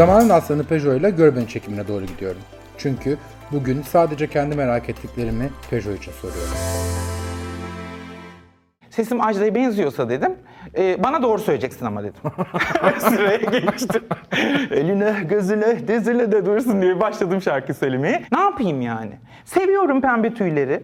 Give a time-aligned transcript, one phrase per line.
[0.00, 2.40] Zamanın aslanı Peugeot ile Görbeni çekimine doğru gidiyorum.
[2.78, 3.18] Çünkü
[3.52, 6.52] bugün sadece kendi merak ettiklerimi Peugeot için soruyorum.
[8.90, 10.32] Sesim Ajda'ya benziyorsa dedim.
[10.78, 12.20] "E, bana doğru söyleyeceksin ama dedim.
[12.98, 14.02] Sıraya geçtim.
[14.70, 18.22] Eline, gözüne, dizine de dursun diye başladım şarkı söylemeye.
[18.32, 19.12] Ne yapayım yani?
[19.44, 20.82] Seviyorum pembe tüyleri.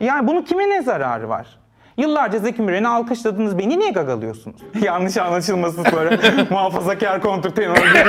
[0.00, 1.58] Yani bunun kime ne zararı var?
[1.98, 4.56] Yıllarca Zeki Müren'i alkışladınız, beni niye gagalıyorsunuz?
[4.82, 6.10] Yanlış anlaşılmasın sonra
[6.50, 8.04] muhafazakar kontrtenor gibi.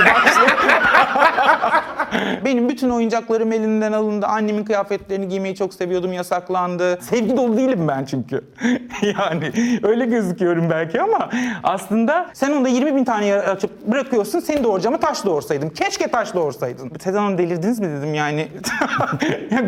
[2.46, 4.26] Benim bütün oyuncaklarım elinden alındı.
[4.26, 7.02] Annemin kıyafetlerini giymeyi çok seviyordum, yasaklandı.
[7.02, 8.44] Sevgi dolu değilim ben çünkü.
[9.02, 9.52] yani
[9.84, 11.30] öyle gözüküyorum belki ama
[11.64, 14.40] aslında sen onda 20 bin tane açıp bırakıyorsun.
[14.40, 15.70] Seni doğuracağıma taş doğursaydım.
[15.70, 16.92] Keşke taş doğursaydın.
[17.00, 18.48] Sezen Hanım delirdiniz mi dedim yani.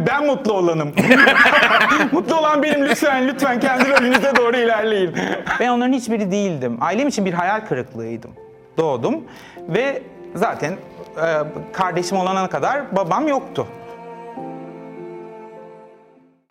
[0.07, 0.91] ben mutlu olanım.
[2.11, 5.15] mutlu olan benim lütfen lütfen kendi rolünüze doğru ilerleyin.
[5.59, 6.77] ben onların hiçbiri değildim.
[6.81, 8.31] Ailem için bir hayal kırıklığıydım.
[8.77, 9.23] Doğdum
[9.69, 10.03] ve
[10.35, 11.25] zaten e,
[11.73, 13.67] kardeşim olana kadar babam yoktu.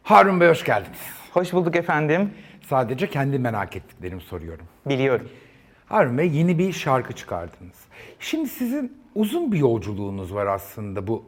[0.02, 0.98] Harun Bey hoş geldiniz.
[1.34, 2.30] Hoş bulduk efendim.
[2.68, 4.66] Sadece kendi merak ettiklerimi soruyorum.
[4.86, 5.28] Biliyorum.
[5.86, 7.76] Harun Bey yeni bir şarkı çıkardınız.
[8.18, 11.24] Şimdi sizin uzun bir yolculuğunuz var aslında bu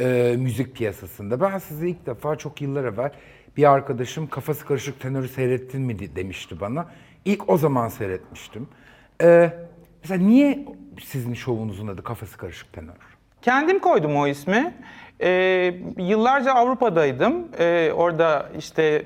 [0.00, 1.40] e, müzik piyasasında.
[1.40, 3.10] Ben sizi ilk defa çok yıllar evvel
[3.56, 6.86] bir arkadaşım kafası karışık tenörü seyrettin mi demişti bana.
[7.24, 8.68] İlk o zaman seyretmiştim.
[9.22, 9.52] E,
[10.02, 10.66] mesela niye
[11.04, 12.96] sizin şovunuzun adı kafası karışık tenör?
[13.42, 14.74] Kendim koydum o ismi.
[15.20, 17.34] Ee, yıllarca Avrupa'daydım.
[17.58, 19.02] Ee, orada işte e,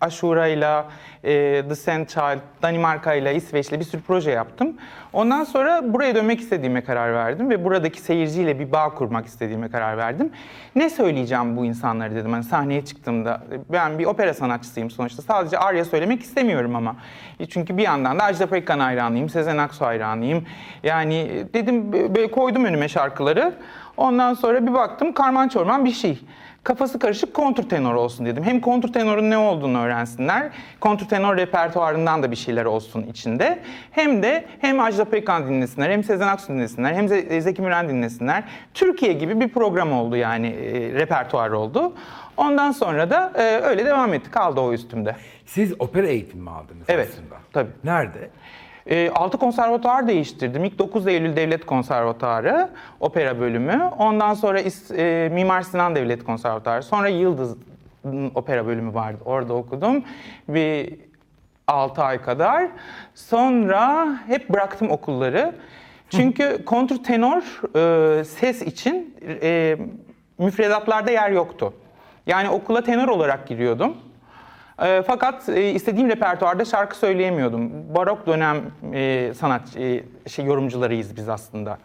[0.00, 0.86] Aşura'yla,
[1.24, 4.76] e, The Sandchild, Danimarka'yla, İsveç'le bir sürü proje yaptım.
[5.12, 9.98] Ondan sonra buraya dönmek istediğime karar verdim ve buradaki seyirciyle bir bağ kurmak istediğime karar
[9.98, 10.30] verdim.
[10.76, 12.32] Ne söyleyeceğim bu insanlara dedim.
[12.32, 13.40] Hani sahneye çıktığımda
[13.72, 15.22] ben bir opera sanatçısıyım sonuçta.
[15.22, 16.96] Sadece arya söylemek istemiyorum ama.
[17.40, 20.44] E, Çünkü bir yandan da Ajda Pekkan hayranıyım, Sezen Aksu hayranıyım.
[20.82, 23.52] Yani e, dedim böyle koydum önüme şarkıları.
[23.96, 26.18] Ondan sonra bir baktım karman çorman bir şey.
[26.64, 28.44] Kafası karışık kontrtenor olsun dedim.
[28.44, 30.50] Hem kontrtenorun ne olduğunu öğrensinler.
[30.80, 33.58] Kontrtenor repertuarından da bir şeyler olsun içinde.
[33.90, 38.44] Hem de hem Ajda Pekkan dinlesinler, hem Sezen Aksu dinlesinler, hem Ze- Zeki Müren dinlesinler.
[38.74, 41.92] Türkiye gibi bir program oldu yani e, repertuar oldu.
[42.36, 44.30] Ondan sonra da e, öyle devam etti.
[44.30, 45.16] Kaldı o üstümde.
[45.46, 47.34] Siz opera eğitimi mi aldınız Evet, aslında?
[47.52, 47.70] tabii.
[47.84, 48.30] Nerede?
[48.86, 50.64] E, altı konservatuar değiştirdim.
[50.64, 52.68] İlk 9 Eylül Devlet Konservatuarı,
[53.00, 53.90] opera bölümü.
[53.98, 54.60] Ondan sonra
[54.96, 56.82] e, Mimar Sinan Devlet Konservatuarı.
[56.82, 57.56] Sonra Yıldız
[58.34, 59.18] opera bölümü vardı.
[59.24, 60.04] Orada okudum.
[60.48, 60.94] Bir
[61.66, 62.68] 6 ay kadar.
[63.14, 65.54] Sonra hep bıraktım okulları.
[66.10, 67.42] Çünkü kontrtenor
[67.76, 69.76] e, ses için e,
[70.38, 71.74] müfredatlarda yer yoktu.
[72.26, 73.96] Yani okula tenor olarak giriyordum.
[74.82, 77.70] E, fakat e, istediğim repertuarda şarkı söyleyemiyordum.
[77.94, 78.56] Barok dönem
[78.94, 81.78] e, sanat e, şey yorumcularıyız biz aslında.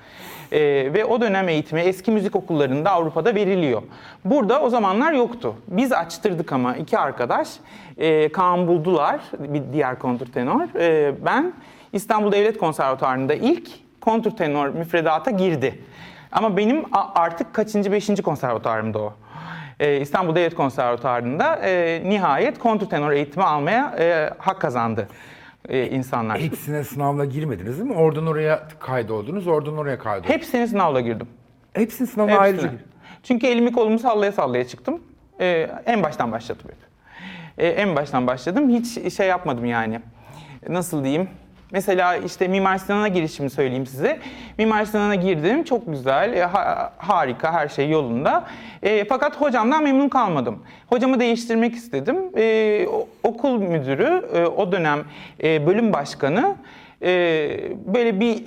[0.51, 0.59] E,
[0.93, 3.81] ve o dönem eğitimi eski müzik okullarında Avrupa'da veriliyor.
[4.25, 5.55] Burada o zamanlar yoktu.
[5.67, 7.49] Biz açtırdık ama iki arkadaş
[7.97, 10.79] e, Kaan Buldular, bir diğer kontrtenor.
[10.79, 11.53] E, ben
[11.93, 13.69] İstanbul Devlet Konservatuarı'nda ilk
[14.01, 15.79] kontrtenor müfredata girdi.
[16.31, 16.83] Ama benim
[17.15, 19.13] artık kaçıncı, beşinci konservatuarımda o.
[19.79, 25.07] Ee, İstanbul Devlet Konservatuarı'nda e, nihayet kontrtenor eğitimi almaya e, hak kazandı
[25.69, 26.39] e, insanlar.
[26.39, 27.95] Hepsine sınavla girmediniz değil mi?
[27.95, 30.35] Oradan oraya kaydoldunuz, oradan oraya kaydoldunuz.
[30.35, 31.27] Hepsini sınavla girdim.
[31.73, 32.45] Hepsini sınavla Hepsine.
[32.45, 32.71] ayrıca
[33.23, 35.01] Çünkü elimi kolumu sallaya sallaya çıktım.
[35.85, 36.77] En baştan başladım hep.
[37.77, 38.69] En baştan başladım.
[38.69, 39.99] Hiç şey yapmadım yani.
[40.69, 41.29] Nasıl diyeyim?
[41.71, 44.19] Mesela işte Mimar Sinan'a girişimi söyleyeyim size.
[44.57, 45.63] Mimar Sinan'a girdim.
[45.63, 48.43] Çok güzel, e, ha- harika, her şey yolunda.
[48.83, 50.63] E, fakat hocamdan memnun kalmadım.
[50.87, 52.17] Hocamı değiştirmek istedim.
[52.37, 52.87] E,
[53.23, 54.99] okul müdürü, e, o dönem
[55.43, 56.55] e, bölüm başkanı
[57.01, 57.09] e,
[57.85, 58.43] böyle bir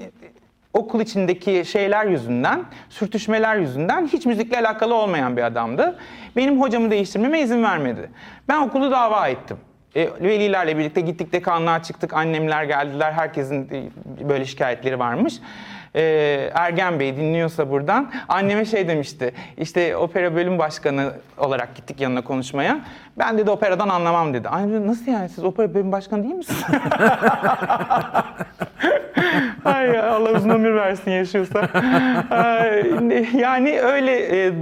[0.75, 5.99] okul içindeki şeyler yüzünden, sürtüşmeler yüzünden hiç müzikle alakalı olmayan bir adamdı.
[6.37, 8.11] Benim hocamı değiştirmeme izin vermedi.
[8.49, 9.57] Ben okulu dava ettim.
[9.97, 13.71] E, velilerle birlikte gittik dekanlığa çıktık, annemler geldiler, herkesin
[14.29, 15.35] böyle şikayetleri varmış.
[15.95, 22.21] E, Ergen Bey dinliyorsa buradan anneme şey demişti, işte opera bölüm başkanı olarak gittik yanına
[22.25, 22.81] konuşmaya.
[23.19, 24.49] Ben dedi operadan anlamam dedi.
[24.49, 26.65] Annem dedi, nasıl yani siz opera bölüm başkanı değil misiniz?
[29.65, 31.69] Ay Allah uzun ömür versin yaşıyorsa.
[33.39, 34.53] Yani öyle e,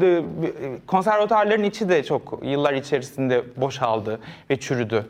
[0.86, 4.20] konservatuarların içi de çok yıllar içerisinde boşaldı
[4.50, 5.06] ve çürüdü.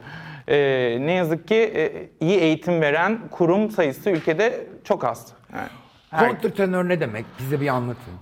[0.49, 0.57] E,
[1.01, 5.27] ne yazık ki e, iyi eğitim veren kurum sayısı ülkede çok az.
[5.53, 7.25] Her- Kontrtenör ne demek?
[7.39, 8.15] Bize bir anlatın.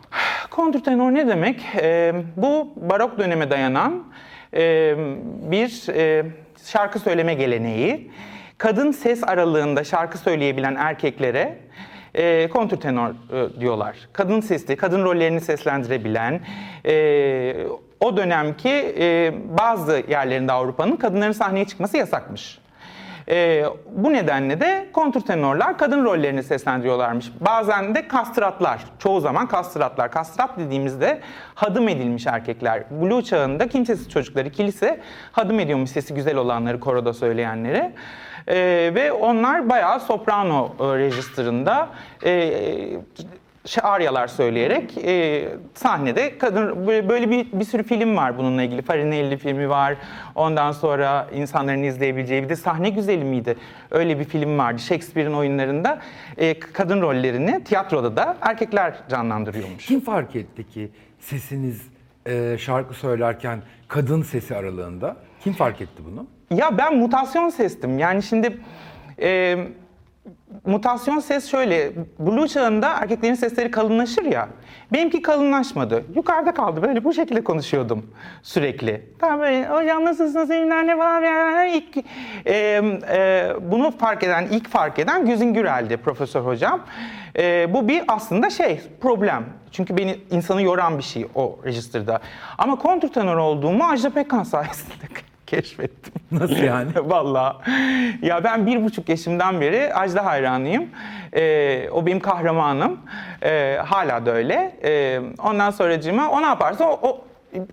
[0.51, 1.63] Kontrtenor ne demek?
[1.77, 4.05] Ee, bu barok döneme dayanan
[4.55, 4.95] e,
[5.51, 6.27] bir e,
[6.65, 8.11] şarkı söyleme geleneği.
[8.59, 11.59] Kadın ses aralığında şarkı söyleyebilen erkeklere
[12.15, 13.97] e, kontrtenor e, diyorlar.
[14.13, 16.41] Kadın sesli, kadın rollerini seslendirebilen,
[16.87, 17.67] e,
[18.01, 22.59] o dönemki e, bazı yerlerinde Avrupa'nın kadınların sahneye çıkması yasakmış.
[23.29, 27.33] E, bu nedenle de kontrtenorlar kadın rollerini seslendiriyorlarmış.
[27.41, 30.11] Bazen de kastratlar, çoğu zaman kastratlar.
[30.11, 31.21] Kastrat dediğimizde
[31.55, 32.85] hadım edilmiş erkekler.
[32.91, 35.01] Blue çağında kimsesiz çocukları kilise
[35.33, 37.93] hadım ediyormuş sesi güzel olanları koroda söyleyenleri.
[38.49, 38.57] E,
[38.95, 41.89] ve onlar bayağı soprano e, registerında
[42.25, 42.53] e,
[43.67, 48.83] şey, aryalar söyleyerek e, sahnede kadın böyle, böyle bir bir sürü film var bununla ilgili.
[48.83, 49.97] Farinelli filmi var.
[50.35, 53.57] Ondan sonra insanların izleyebileceği bir de sahne güzeli miydi?
[53.91, 54.79] Öyle bir film vardı.
[54.79, 55.99] Shakespeare'in oyunlarında
[56.37, 59.87] e, kadın rollerini tiyatroda da erkekler canlandırıyormuş.
[59.87, 60.91] Kim fark etti ki
[61.21, 61.83] sesiniz
[62.27, 65.17] e, şarkı söylerken kadın sesi aralığında?
[65.41, 66.27] Kim fark etti bunu?
[66.51, 67.99] Ya ben mutasyon sestim.
[67.99, 68.59] Yani şimdi
[69.21, 69.59] e,
[70.67, 71.93] mutasyon ses şöyle.
[72.19, 74.49] Blue çağında erkeklerin sesleri kalınlaşır ya.
[74.93, 76.05] Benimki kalınlaşmadı.
[76.15, 76.83] Yukarıda kaldı.
[76.83, 79.07] Böyle bu şekilde konuşuyordum sürekli.
[79.19, 81.97] Tamam böyle hocam nasılsınız evler ne var ya ilk
[82.47, 82.55] e,
[83.11, 86.81] e, bunu fark eden ilk fark eden Güzin Gürel'di profesör hocam.
[87.39, 89.45] E, bu bir aslında şey problem.
[89.73, 92.21] Çünkü beni insanı yoran bir şey o register'da.
[92.59, 94.95] Ama kontrtenor olduğumu Ajda Pekkan sayesinde
[95.47, 96.15] keşfettim.
[96.33, 96.91] Nasıl yani?
[97.11, 97.57] Vallahi.
[98.23, 100.87] Ya ben bir buçuk yaşımdan beri Ajda hayranıyım.
[101.35, 103.01] Ee, o benim kahramanım.
[103.43, 104.77] Ee, hala da öyle.
[104.85, 107.25] Ee, ondan sonracığıma o ne yaparsa o, o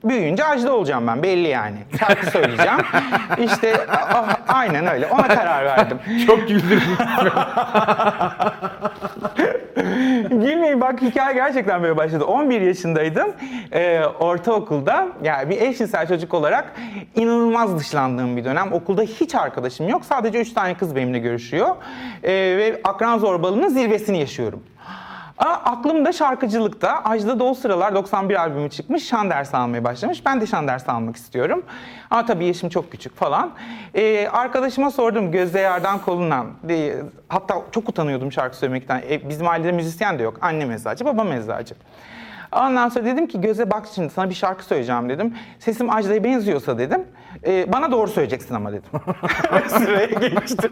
[0.04, 1.78] büyüyünce Ajda olacağım ben belli yani.
[2.00, 2.80] Şarkı söyleyeceğim.
[3.46, 5.08] işte a- a- aynen öyle.
[5.08, 6.00] Ona karar verdim.
[6.28, 6.98] Çok güldürdün.
[10.42, 12.26] Gülmeyin bak hikaye gerçekten böyle başladı.
[12.26, 13.28] 11 yaşındaydım.
[13.72, 16.74] Ee, ortaokulda yani bir eşcinsel çocuk olarak
[17.16, 18.74] inanılmaz dışlandığım bir dönem.
[18.74, 20.06] Okulda hiç arkadaşım yok.
[20.06, 21.76] Sadece 3 tane kız benimle görüşüyor.
[22.24, 24.64] Ee, ve akran zorbalığının zirvesini yaşıyorum.
[25.44, 27.01] Aa, aklımda şarkıcılıkta.
[27.04, 29.07] Ajda da o sıralar 91 albümü çıkmış.
[29.07, 30.25] Şan dersi almaya başlamış.
[30.25, 31.63] Ben de şan dersi almak istiyorum.
[32.10, 33.51] Ama tabii yaşım çok küçük falan.
[33.95, 36.48] Ee, arkadaşıma sordum Gözde Yardan Kolundan.
[36.69, 36.95] Ee,
[37.28, 39.04] hatta çok utanıyordum şarkı söylemekten.
[39.10, 40.38] E, bizim ailede müzisyen de yok.
[40.42, 41.75] Annem eczacı, babam eczacı.
[42.51, 45.34] Ondan sonra dedim ki Gözde bak şimdi sana bir şarkı söyleyeceğim dedim.
[45.60, 47.04] Sesim Ajda'ya benziyorsa dedim.
[47.48, 48.90] "E, bana doğru söyleyeceksin ama dedim.
[49.68, 50.72] Sıraya geçtim.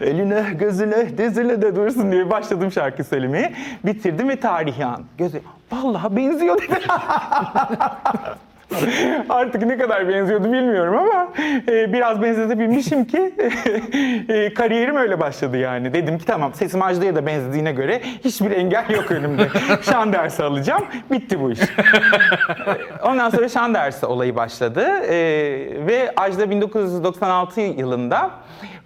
[0.00, 3.52] Eline, gözüne, dizine de dursun diye başladım şarkı söylemeye.
[3.84, 5.02] Bitirdim ve tarihi an.
[5.18, 5.40] Gözde
[5.72, 6.74] vallahi benziyor dedi.
[9.28, 11.23] Artık ne kadar benziyordu bilmiyorum ama
[11.68, 13.18] e, biraz benzetebilmişim ki
[14.28, 15.94] e, kariyerim öyle başladı yani.
[15.94, 19.48] Dedim ki tamam sesim Ajda'ya da benzediğine göre hiçbir engel yok önümde.
[19.82, 20.84] şan dersi alacağım.
[21.10, 21.60] Bitti bu iş.
[23.02, 25.16] Ondan sonra şan dersi olayı başladı E,
[25.86, 28.30] ve Ajda 1996 yılında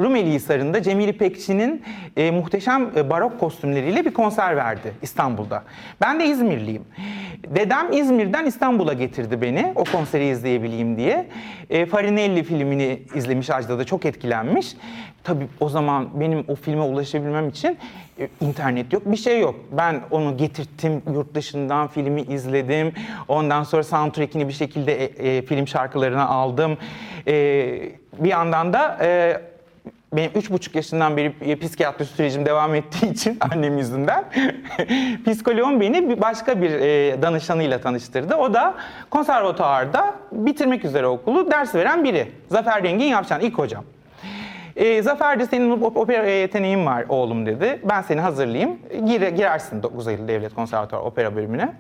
[0.01, 1.83] Rumeli Hisarı'nda Cemil İpekçi'nin
[2.17, 5.65] e, muhteşem e, barok kostümleriyle bir konser verdi İstanbul'da.
[6.01, 6.85] Ben de İzmirliyim.
[7.47, 11.27] Dedem İzmir'den İstanbul'a getirdi beni o konseri izleyebileyim diye.
[11.71, 14.77] E, Farinelli filmini izlemiş Ajda da çok etkilenmiş.
[15.25, 17.79] Tabii o zaman benim o filme ulaşabilmem için
[18.19, 19.55] e, internet yok, bir şey yok.
[19.73, 22.93] Ben onu getirttim yurt dışından filmi izledim.
[23.29, 26.79] Ondan sonra soundtrack'ini bir şekilde e, e, film şarkılarına aldım.
[27.27, 27.35] E,
[28.19, 29.41] bir yandan da e,
[30.13, 34.25] benim üç buçuk yaşından beri psikiyatri sürecim devam ettiği için annem yüzünden
[35.27, 38.35] psikoloğum beni başka bir e, danışanıyla tanıştırdı.
[38.37, 38.75] O da
[39.11, 42.29] konservatuarda bitirmek üzere okulu ders veren biri.
[42.49, 43.85] Zafer Rengin Yapçan ilk hocam.
[44.77, 47.81] E, Zafer de senin op- opera yeteneğin var oğlum dedi.
[47.85, 48.79] Ben seni hazırlayayım.
[49.07, 51.73] Gire, girersin 9 Eylül Devlet Konservatuarı opera bölümüne.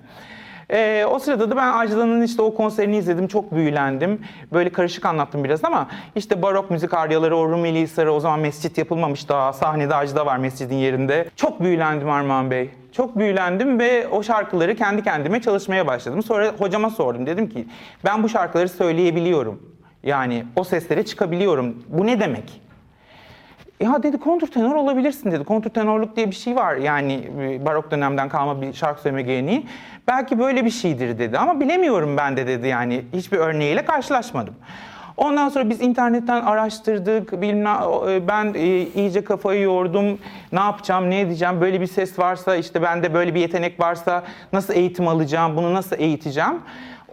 [0.70, 3.28] E, o sırada da ben Ajda'nın işte o konserini izledim.
[3.28, 4.20] Çok büyülendim.
[4.52, 8.78] Böyle karışık anlattım biraz ama işte barok müzik aryaları, o Rumeli Hisarı o zaman mescit
[8.78, 9.52] yapılmamış daha.
[9.52, 11.30] Sahnede Ajda var mescidin yerinde.
[11.36, 12.70] Çok büyülendim Armağan Bey.
[12.92, 16.22] Çok büyülendim ve o şarkıları kendi kendime çalışmaya başladım.
[16.22, 17.26] Sonra hocama sordum.
[17.26, 17.66] Dedim ki
[18.04, 19.62] ben bu şarkıları söyleyebiliyorum.
[20.02, 21.82] Yani o seslere çıkabiliyorum.
[21.88, 22.67] Bu ne demek?
[23.80, 25.44] Ya dedi kontrtenor olabilirsin dedi.
[25.44, 29.66] Kontrtenorluk diye bir şey var yani e, barok dönemden kalma bir şarkı söyleme geleneği.
[30.08, 34.54] Belki böyle bir şeydir dedi ama bilemiyorum ben de dedi yani hiçbir örneğiyle karşılaşmadım.
[35.16, 40.18] Ondan sonra biz internetten araştırdık, bilmem, e, ben e, iyice kafayı yordum,
[40.52, 44.74] ne yapacağım, ne edeceğim, böyle bir ses varsa, işte bende böyle bir yetenek varsa nasıl
[44.74, 46.60] eğitim alacağım, bunu nasıl eğiteceğim.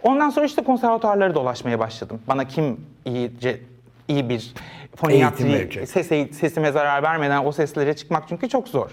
[0.02, 2.20] Ondan sonra işte konservatuarları dolaşmaya başladım.
[2.28, 3.60] Bana kim iyice
[4.08, 4.54] iyi bir
[4.96, 8.90] foniyatri ses, sesime zarar vermeden o seslere çıkmak çünkü çok zor.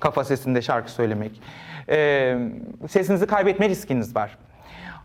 [0.00, 1.42] Kafa sesinde şarkı söylemek.
[1.88, 2.38] Ee,
[2.88, 4.38] sesinizi kaybetme riskiniz var.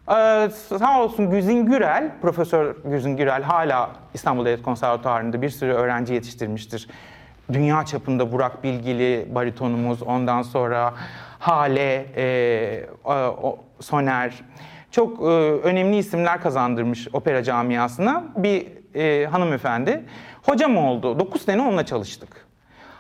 [0.10, 6.14] Ee, sağ olsun Güzin Gürel, Profesör Güzin Gürel hala İstanbul Devlet Konservatuarı'nda bir sürü öğrenci
[6.14, 6.88] yetiştirmiştir.
[7.54, 10.94] dünya çapında Burak Bilgili baritonumuz, ondan sonra
[11.40, 14.44] Hale, e, o, Soner,
[14.92, 15.24] çok e,
[15.64, 20.04] önemli isimler kazandırmış opera camiasına bir e, hanımefendi.
[20.44, 21.20] Hocam oldu.
[21.20, 22.46] 9 sene onunla çalıştık.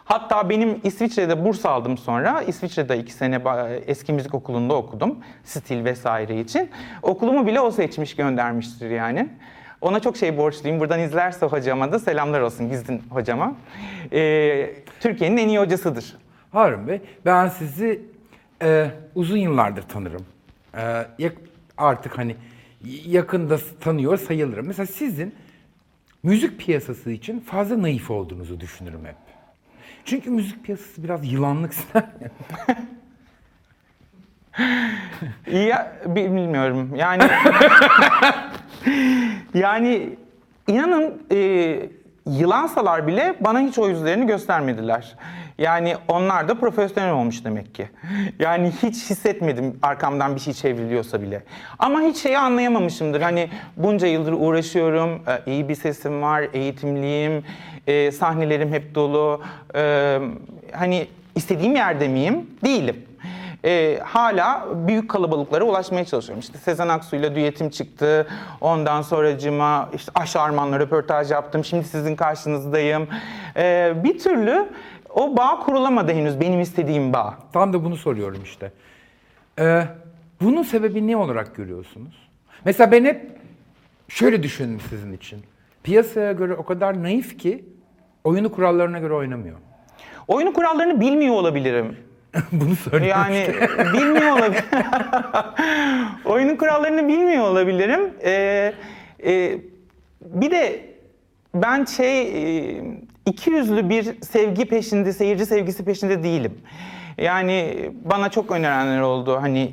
[0.05, 2.41] Hatta benim İsviçre'de burs aldım sonra.
[2.41, 3.41] İsviçre'de iki sene
[3.87, 5.17] eski müzik okulunda okudum.
[5.43, 6.69] Stil vesaire için.
[7.01, 9.29] Okulumu bile o seçmiş göndermiştir yani.
[9.81, 10.79] Ona çok şey borçluyum.
[10.79, 13.55] Buradan izlerse hocama da selamlar olsun Gizlin hocama.
[14.13, 16.17] Ee, Türkiye'nin en iyi hocasıdır.
[16.51, 18.01] Harun Bey, ben sizi
[18.61, 20.25] e, uzun yıllardır tanırım.
[21.19, 21.31] E,
[21.77, 22.35] artık hani
[23.05, 24.67] yakında tanıyor sayılırım.
[24.67, 25.35] Mesela sizin
[26.23, 29.15] müzik piyasası için fazla naif olduğunuzu düşünürüm hep.
[30.05, 31.73] Çünkü müzik piyasası biraz yılanlık
[35.51, 36.95] ya bilmiyorum.
[36.95, 37.23] Yani
[39.53, 40.15] yani
[40.67, 41.79] inanın e,
[42.25, 45.15] yılansalar bile bana hiç o yüzlerini göstermediler.
[45.61, 47.89] Yani onlar da profesyonel olmuş demek ki.
[48.39, 51.43] Yani hiç hissetmedim arkamdan bir şey çevriliyorsa bile.
[51.79, 53.21] Ama hiç şeyi anlayamamışımdır.
[53.21, 57.43] Hani bunca yıldır uğraşıyorum, e, iyi bir sesim var, eğitimliyim,
[57.87, 59.41] e, sahnelerim hep dolu.
[59.75, 60.19] E,
[60.71, 62.49] hani istediğim yerde miyim?
[62.63, 62.95] Değilim
[63.65, 66.39] e, hala büyük kalabalıklara ulaşmaya çalışıyorum.
[66.39, 68.27] İşte Sezen Aksu ile düetim çıktı.
[68.61, 71.65] Ondan sonra cima işte Aşarman'la röportaj yaptım.
[71.65, 73.07] Şimdi sizin karşınızdayım.
[73.57, 74.69] E, bir türlü
[75.15, 77.37] o bağ kurulamadı henüz benim istediğim bağ.
[77.53, 78.71] Tam da bunu soruyorum işte.
[79.59, 79.83] Ee,
[80.41, 82.29] bunun sebebi ne olarak görüyorsunuz?
[82.65, 83.31] Mesela ben hep
[84.07, 85.41] şöyle düşündüm sizin için.
[85.83, 87.65] Piyasaya göre o kadar naif ki
[88.23, 89.57] oyunu kurallarına göre oynamıyor.
[90.27, 91.97] Oyunu kurallarını bilmiyor olabilirim.
[92.51, 93.47] Bunu söylüyorum Yani
[93.93, 94.85] bilmiyor olabilirim.
[96.25, 98.13] Oyunun kurallarını bilmiyor olabilirim.
[98.23, 98.73] Ee,
[99.25, 99.57] e,
[100.21, 100.85] bir de
[101.55, 102.83] ben şey e,
[103.31, 106.53] iki yüzlü bir sevgi peşinde, seyirci sevgisi peşinde değilim.
[107.17, 109.37] Yani bana çok önerenler oldu.
[109.41, 109.71] Hani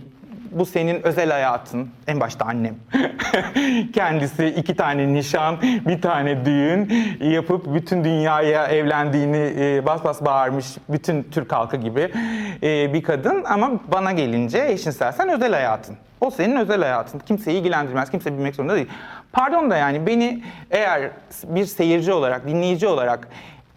[0.50, 1.88] bu senin özel hayatın.
[2.06, 2.74] En başta annem.
[3.92, 10.66] Kendisi iki tane nişan, bir tane düğün yapıp bütün dünyaya evlendiğini e, bas bas bağırmış
[10.88, 12.10] bütün Türk halkı gibi
[12.62, 13.44] e, bir kadın.
[13.44, 15.96] Ama bana gelince eşinselsen özel hayatın.
[16.20, 17.18] O senin özel hayatın.
[17.18, 18.88] Kimseyi ilgilendirmez, kimse bilmek zorunda değil.
[19.32, 21.10] Pardon da yani beni eğer
[21.44, 23.28] bir seyirci olarak, dinleyici olarak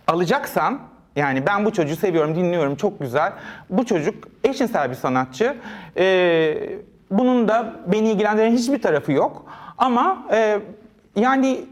[0.08, 0.80] alacaksan
[1.16, 3.34] yani ben bu çocuğu seviyorum, dinliyorum, çok güzel.
[3.70, 5.56] Bu çocuk eşcinsel bir sanatçı.
[5.98, 6.58] Ee,
[7.12, 9.46] bunun da beni ilgilendiren hiçbir tarafı yok.
[9.78, 10.60] Ama e,
[11.16, 11.66] yani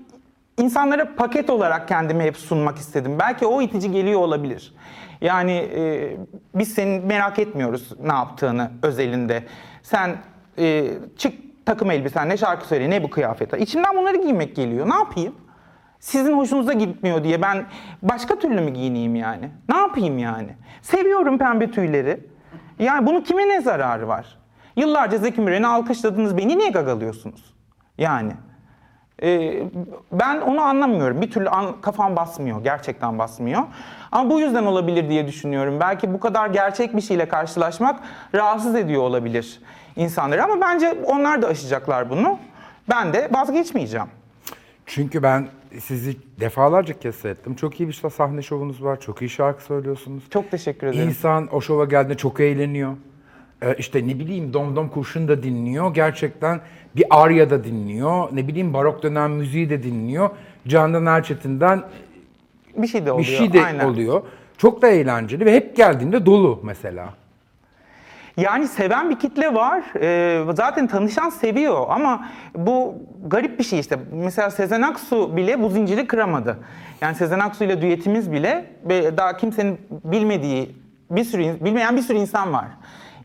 [0.58, 3.20] insanlara paket olarak kendimi hep sunmak istedim.
[3.20, 4.74] Belki o itici geliyor olabilir.
[5.22, 6.12] Yani e,
[6.56, 9.44] biz seni merak etmiyoruz ne yaptığını özelinde.
[9.84, 10.18] Sen
[10.58, 11.34] e, çık
[11.70, 13.58] takım elbisenle şarkı söyle ne bu kıyafete.
[13.60, 14.90] İçimden bunları giymek geliyor.
[14.90, 15.36] Ne yapayım?
[16.00, 17.66] Sizin hoşunuza gitmiyor diye ben
[18.02, 19.50] başka türlü mü giyineyim yani?
[19.70, 20.56] Ne yapayım yani?
[20.82, 22.28] Seviyorum pembe tüyleri.
[22.80, 24.38] Yani bunun kime ne zararı var?
[24.76, 27.54] Yıllarca Zeki Müren'i alkışladınız, beni niye gagalıyorsunuz?
[27.98, 28.32] Yani.
[29.24, 29.64] Ee,
[30.12, 31.22] ben onu anlamıyorum.
[31.22, 33.64] Bir türlü an, kafam basmıyor, gerçekten basmıyor.
[34.12, 35.80] Ama bu yüzden olabilir diye düşünüyorum.
[35.80, 38.00] Belki bu kadar gerçek bir şeyle karşılaşmak
[38.36, 39.62] rahatsız ediyor olabilir
[40.00, 40.44] insanları.
[40.44, 42.40] Ama bence onlar da aşacaklar bunu.
[42.90, 44.08] Ben de vazgeçmeyeceğim.
[44.86, 45.48] Çünkü ben
[45.80, 47.56] sizi defalarca kez seyrettim.
[47.56, 49.00] Çok iyi bir sahne şovunuz var.
[49.00, 50.24] Çok iyi şarkı söylüyorsunuz.
[50.30, 51.10] Çok teşekkür ederim.
[51.10, 52.94] İnsan o şova geldiğinde çok eğleniyor.
[53.62, 55.94] Ee, işte ne bileyim Dom Dom Kurşun da dinliyor.
[55.94, 56.62] Gerçekten
[56.96, 58.28] bir Arya da dinliyor.
[58.32, 60.30] Ne bileyim barok dönem müziği de dinliyor.
[60.68, 61.84] Candan Erçetin'den
[62.78, 63.28] bir şey de oluyor.
[63.28, 63.86] Bir şey de Aynen.
[63.86, 64.22] oluyor.
[64.58, 67.14] Çok da eğlenceli ve hep geldiğinde dolu mesela.
[68.40, 69.84] Yani seven bir kitle var.
[70.02, 72.96] Ee, zaten tanışan seviyor ama bu
[73.28, 74.00] garip bir şey işte.
[74.14, 76.58] Mesela Sezen Aksu bile bu zinciri kıramadı.
[77.02, 78.66] Yani Sezen Aksu ile düetimiz bile
[79.18, 80.76] daha kimsenin bilmediği
[81.12, 82.68] bir sürü bilmeyen bir sürü insan var.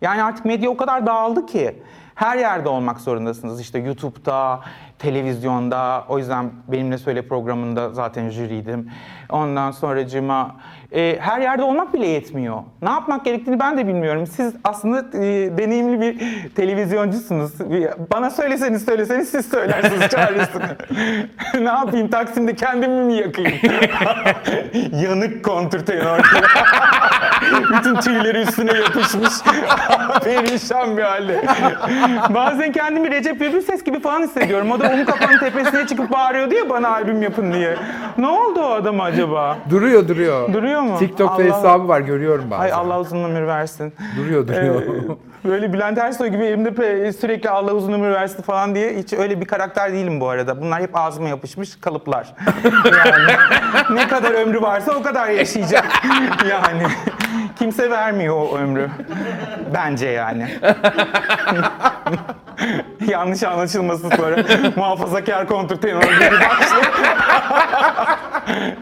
[0.00, 1.83] Yani artık medya o kadar dağıldı ki
[2.14, 3.61] her yerde olmak zorundasınız.
[3.61, 4.61] İşte YouTube'da,
[4.99, 6.04] televizyonda.
[6.09, 8.90] O yüzden benimle söyle programında zaten jüriydim.
[9.30, 10.56] Ondan sonra cima
[10.92, 12.62] e, her yerde olmak bile yetmiyor.
[12.83, 14.26] Ne yapmak gerektiğini ben de bilmiyorum.
[14.26, 16.18] Siz aslında e, deneyimli bir
[16.54, 17.52] televizyoncusunuz.
[18.12, 20.64] Bana söyleseniz söyleseniz siz söylersiniz çaresini.
[21.64, 23.52] ne yapayım Taksim'de kendimi mi yakayım?
[25.02, 26.18] Yanık kontrtenor.
[27.78, 29.32] Bütün tüyleri üstüne yapışmış.
[30.24, 31.44] Perişan bir halde.
[32.30, 34.70] Bazen kendimi Recep İvedik ses gibi falan hissediyorum.
[34.70, 37.76] O da onun kafanın tepesine çıkıp bağırıyordu ya bana albüm yapın diye.
[38.18, 39.58] Ne oldu o adam acaba?
[39.70, 40.52] Duruyor duruyor.
[40.52, 40.98] Duruyor mu?
[40.98, 42.62] TikTok'ta Allah- hesabı var görüyorum bazen.
[42.64, 43.94] Ay Allah uzun ömür versin.
[44.16, 44.82] Duruyor duruyor.
[44.82, 49.40] Ee, böyle Bülent Ersoy gibi elimde sürekli Allah uzun ömür versin falan diye hiç öyle
[49.40, 50.60] bir karakter değilim bu arada.
[50.62, 52.34] Bunlar hep ağzıma yapışmış kalıplar.
[53.04, 53.32] Yani
[53.90, 55.84] ne kadar ömrü varsa o kadar yaşayacak.
[56.50, 56.82] Yani
[57.58, 58.90] kimse vermiyor o ömrü.
[59.75, 60.49] Bence yani.
[63.08, 64.37] Yanlış anlaşılmasın sonra.
[64.76, 66.92] Muhafazakar kontrtenor gibi başlıyor.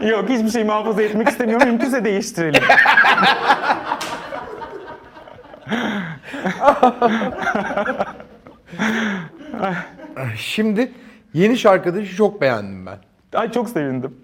[0.01, 1.67] Yok hiçbir şey muhafaza etmek istemiyorum.
[1.67, 2.63] Mümkünse değiştirelim.
[10.37, 10.91] Şimdi
[11.33, 12.97] yeni şarkıda çok beğendim ben.
[13.33, 14.17] Ay çok sevindim.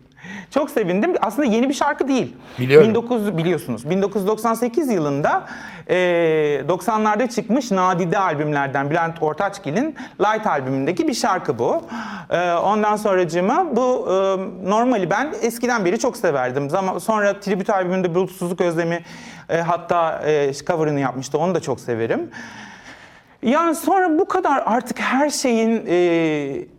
[0.51, 1.13] Çok sevindim.
[1.21, 2.35] Aslında yeni bir şarkı değil.
[2.59, 2.89] Biliyorum.
[2.89, 3.89] 1900 biliyorsunuz.
[3.89, 5.45] 1998 yılında
[5.87, 5.95] e,
[6.67, 11.81] 90'larda çıkmış nadide albümlerden Bülent Ortaçgil'in Light albümündeki bir şarkı bu.
[12.29, 14.13] E, ondan sonracığıma bu e,
[14.69, 16.69] normali ben eskiden beri çok severdim.
[16.69, 19.03] Zaman sonra tribüt albümünde Bulutsuzluk Özlemi
[19.49, 21.37] e, hatta e, cover'ını yapmıştı.
[21.37, 22.29] Onu da çok severim.
[23.43, 26.78] Yani sonra bu kadar artık her şeyin e,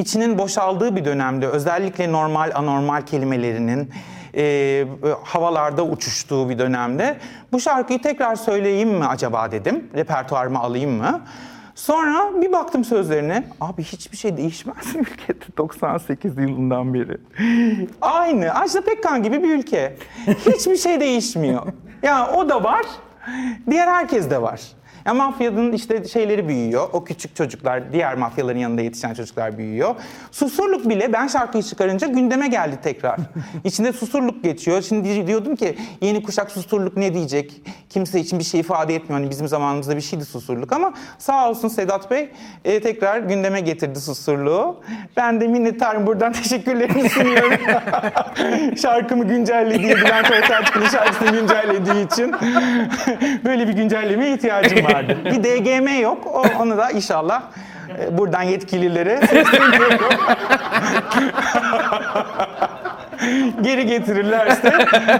[0.00, 3.90] içinin boşaldığı bir dönemde özellikle normal anormal kelimelerinin
[4.36, 4.86] e,
[5.24, 7.18] havalarda uçuştuğu bir dönemde
[7.52, 9.90] bu şarkıyı tekrar söyleyeyim mi acaba dedim.
[9.94, 11.20] Repertuarıma alayım mı?
[11.74, 13.44] Sonra bir baktım sözlerine.
[13.60, 17.16] Abi hiçbir şey değişmez ülkede 98 yılından beri.
[18.00, 18.54] Aynı.
[18.54, 19.96] Ajda Pekkan gibi bir ülke.
[20.26, 21.66] Hiçbir şey değişmiyor.
[22.02, 22.86] Yani o da var.
[23.70, 24.60] Diğer herkes de var.
[25.06, 26.88] Ya mafyanın işte şeyleri büyüyor.
[26.92, 29.94] O küçük çocuklar, diğer mafyaların yanında yetişen çocuklar büyüyor.
[30.30, 33.16] Susurluk bile ben şarkıyı çıkarınca gündeme geldi tekrar.
[33.64, 34.82] İçinde susurluk geçiyor.
[34.82, 37.62] Şimdi diyordum ki yeni kuşak susurluk ne diyecek?
[37.90, 39.20] Kimse için bir şey ifade etmiyor.
[39.20, 42.28] Hani bizim zamanımızda bir şeydi susurluk ama sağ olsun Sedat Bey
[42.64, 44.80] e, tekrar gündeme getirdi susurluğu.
[45.16, 47.50] Ben de minnettarım buradan teşekkürlerimi sunuyorum.
[48.82, 52.34] Şarkımı güncellediği, Bülent Ortaçgil'in şarkısını güncellediği için
[53.44, 55.16] böyle bir güncellemeye ihtiyacım vardı.
[55.24, 56.26] Bir DGM yok.
[56.26, 57.42] O, onu da inşallah
[57.98, 59.98] e, buradan yetkililere sesleniyorum.
[63.62, 64.70] Geri getirirlerse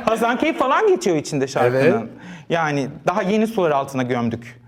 [0.04, 1.80] Hasan Keyif falan geçiyor içinde şarkının.
[1.80, 2.02] Evet.
[2.48, 4.60] Yani daha yeni sular altına gömdük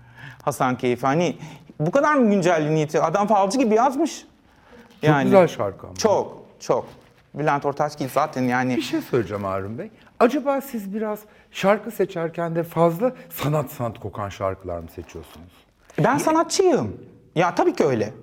[0.43, 1.03] Hasan Keyif.
[1.03, 1.35] Hani
[1.79, 3.03] bu kadar mı güncelliğini yitiyor?
[3.03, 4.25] Adam falcı gibi yazmış.
[5.05, 5.95] Çok güzel şarkı ama.
[5.95, 6.85] Çok, çok.
[7.33, 9.89] Bülent Ortaçgil zaten yani Bir şey söyleyeceğim Harun Bey.
[10.23, 11.19] Acaba siz biraz
[11.51, 15.53] şarkı seçerken de fazla sanat sanat kokan şarkılar mı seçiyorsunuz?
[16.03, 16.97] Ben sanatçıyım.
[17.35, 18.13] Ya tabii ki öyle.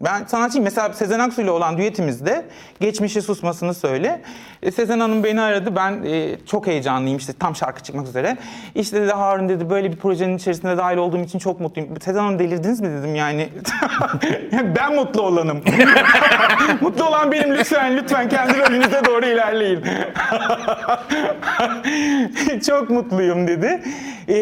[0.00, 0.64] Ben sanatçıyım.
[0.64, 2.48] Mesela Sezen Aksu ile olan düetimizde
[2.80, 4.22] geçmişi susmasını söyle.
[4.66, 5.76] E, Sezen Hanım beni aradı.
[5.76, 8.36] Ben e, çok heyecanlıyım işte tam şarkı çıkmak üzere.
[8.74, 12.00] İşte dedi Harun dedi böyle bir projenin içerisinde dahil olduğum için çok mutluyum.
[12.00, 13.48] Sezen Hanım delirdiniz mi dedim yani.
[14.76, 15.62] ben mutlu olanım.
[16.80, 19.84] mutlu olan benim lütfen lütfen kendi rolünüze doğru ilerleyin.
[22.66, 23.82] çok mutluyum dedi.
[24.28, 24.34] E,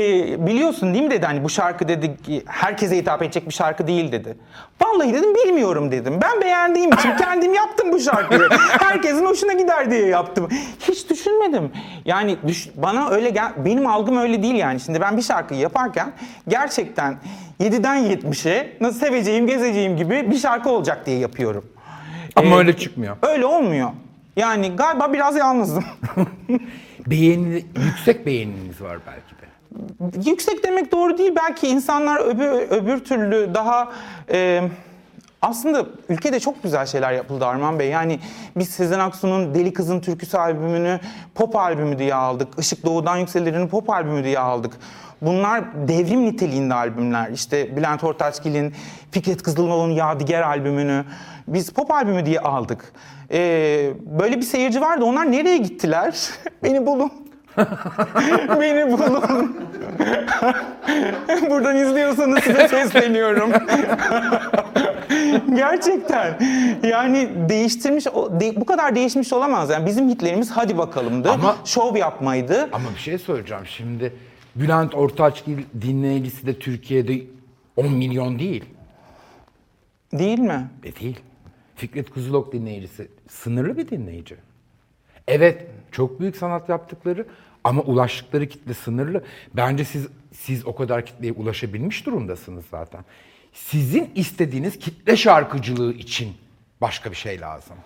[0.47, 4.37] biliyorsun değil mi dedi hani bu şarkı dedi herkese hitap edecek bir şarkı değil dedi.
[4.83, 6.19] Vallahi dedim bilmiyorum dedim.
[6.23, 8.49] Ben beğendiğim için kendim yaptım bu şarkıyı.
[8.81, 10.49] Herkesin hoşuna gider diye yaptım.
[10.81, 11.73] Hiç düşünmedim.
[12.05, 14.81] Yani düş- bana öyle gel benim algım öyle değil yani.
[14.81, 16.13] Şimdi ben bir şarkıyı yaparken
[16.49, 17.17] gerçekten
[17.61, 21.65] 7'den 70'e nasıl seveceğim, gezeceğim gibi bir şarkı olacak diye yapıyorum.
[22.37, 23.17] Ama Ee, öyle çıkmıyor.
[23.23, 23.91] Öyle olmuyor.
[24.37, 25.85] Yani galiba biraz yalnızım.
[27.07, 30.31] Beğeni, yüksek beğeniniz var belki de.
[30.31, 31.33] Yüksek demek doğru değil.
[31.37, 33.93] Belki insanlar öbür, öbür türlü daha...
[34.33, 34.63] e,
[35.45, 37.89] aslında ülkede çok güzel şeyler yapıldı Arman Bey.
[37.89, 38.21] Yani
[38.57, 41.01] biz Sezen Aksu'nun Deli Kızın Türküsü albümünü
[41.35, 42.49] pop albümü diye aldık.
[42.59, 44.73] Işık Doğu'dan Yükselir'in pop albümü diye aldık.
[45.23, 47.31] Bunlar devrim niteliğinde albümler.
[47.31, 48.75] İşte Bülent Ortaçgil'in
[49.11, 51.05] Fikret Kızılmoğlu'nun Yadigar albümünü
[51.49, 52.93] biz pop albümü diye aldık.
[53.31, 53.39] E,
[54.01, 55.05] böyle bir seyirci vardı.
[55.05, 56.31] Onlar nereye gittiler?
[56.63, 57.13] Beni bulun.
[58.61, 59.57] Beni bulun.
[61.51, 63.51] Buradan izliyorsanız size sesleniyorum.
[65.57, 66.39] Gerçekten.
[66.83, 68.07] Yani değiştirmiş,
[68.57, 69.71] bu kadar değişmiş olamaz.
[69.71, 71.31] Yani bizim hitlerimiz hadi bakalımdı.
[71.31, 72.69] Ama- Şov yapmaydı.
[72.73, 74.13] Ama bir şey söyleyeceğim şimdi.
[74.57, 77.21] Bülent Ortaçgil dinleyicisi de Türkiye'de
[77.77, 78.65] 10 milyon değil.
[80.13, 80.69] Değil mi?
[80.85, 81.21] E değil.
[81.77, 84.37] Fikret Kuzulok dinleyicisi sınırlı bir dinleyici.
[85.29, 87.27] Evet çok büyük sanat yaptıkları
[87.65, 89.25] ama ulaştıkları kitle sınırlı.
[89.55, 93.05] Bence siz siz o kadar kitleye ulaşabilmiş durumdasınız zaten.
[93.53, 96.35] Sizin istediğiniz kitle şarkıcılığı için
[96.81, 97.77] başka bir şey lazım.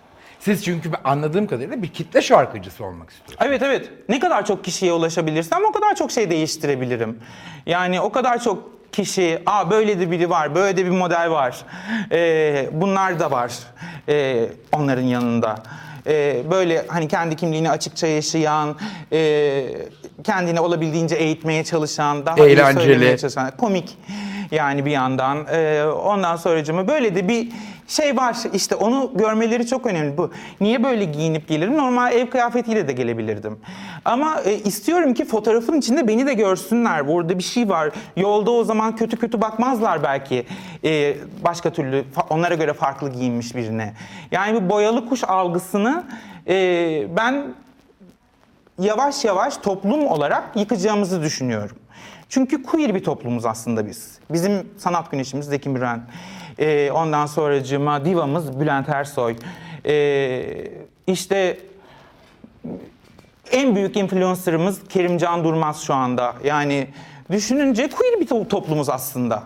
[0.41, 3.41] Siz çünkü anladığım kadarıyla bir kitle şarkıcısı olmak istiyorsunuz.
[3.47, 3.91] Evet evet.
[4.09, 7.19] Ne kadar çok kişiye ulaşabilirsem o kadar çok şey değiştirebilirim.
[7.67, 11.65] Yani o kadar çok kişi, aa böyle de biri var, böyle de bir model var.
[12.13, 13.53] Ee, bunlar da var
[14.09, 15.63] ee, onların yanında.
[16.09, 18.77] Ee, böyle hani kendi kimliğini açıkça yaşayan,
[19.13, 19.65] e,
[20.25, 22.85] kendini olabildiğince eğitmeye çalışan, daha iyi Eğlenceli.
[22.85, 23.99] söylemeye çalışan, komik
[24.51, 25.47] yani bir yandan.
[25.53, 27.49] Ee, ondan sonracığıma böyle de bir
[27.89, 30.31] şey var işte onu görmeleri çok önemli bu.
[30.61, 31.77] Niye böyle giyinip gelirim?
[31.77, 33.59] Normal ev kıyafetiyle de gelebilirdim.
[34.05, 37.09] Ama e, istiyorum ki fotoğrafın içinde beni de görsünler.
[37.09, 37.91] Burada bir şey var.
[38.17, 40.47] Yolda o zaman kötü kötü bakmazlar belki.
[40.85, 43.95] e, başka türlü onlara göre farklı giyinmiş birine.
[44.31, 46.05] Yani bu boyalı kuş algısını
[46.49, 47.45] e, ben
[48.79, 51.77] yavaş yavaş toplum olarak yıkacağımızı düşünüyorum.
[52.29, 54.19] Çünkü queer bir toplumuz aslında biz.
[54.31, 56.01] Bizim sanat güneşimiz Zeki Müren.
[56.59, 59.37] Ee, ondan sonracığıma divamız Bülent Ersoy.
[59.87, 60.45] Ee,
[61.07, 61.59] işte
[63.53, 66.35] en büyük influencer'ımız Kerimcan Durmaz şu anda.
[66.45, 66.87] Yani
[67.31, 69.43] düşününce queer bir to- toplumuz aslında.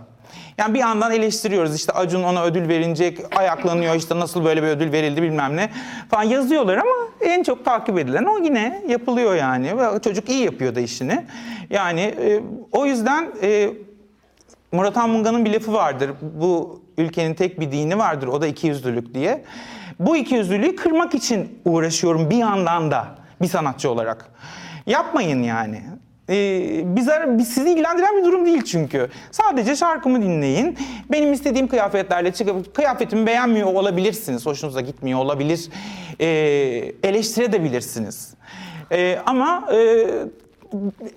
[0.59, 4.92] Yani bir yandan eleştiriyoruz işte Acun ona ödül verilecek, ayaklanıyor işte nasıl böyle bir ödül
[4.92, 5.70] verildi bilmem ne
[6.11, 9.72] falan yazıyorlar ama en çok takip edilen o yine yapılıyor yani.
[10.05, 11.25] Çocuk iyi yapıyor da işini.
[11.70, 12.40] Yani e,
[12.72, 13.70] o yüzden e,
[14.72, 16.11] Murat Anmunga'nın bir lafı vardır.
[16.40, 18.26] Bu ülkenin tek bir dini vardır.
[18.26, 19.44] O da ikiyüzlülük diye.
[19.98, 23.07] Bu ikiyüzlülüğü kırmak için uğraşıyorum bir yandan da
[23.42, 24.26] bir sanatçı olarak.
[24.87, 25.83] Yapmayın yani.
[26.31, 29.09] Ee, bize, biz sizi ilgilendiren bir durum değil çünkü.
[29.31, 30.78] Sadece şarkımı dinleyin.
[31.11, 34.46] Benim istediğim kıyafetlerle çıkıp kıyafetimi beğenmiyor olabilirsiniz.
[34.46, 35.68] Hoşunuza gitmiyor olabilir.
[36.20, 36.26] Ee,
[37.02, 38.35] eleştirebilirsiniz.
[38.92, 40.07] Ee, ama e,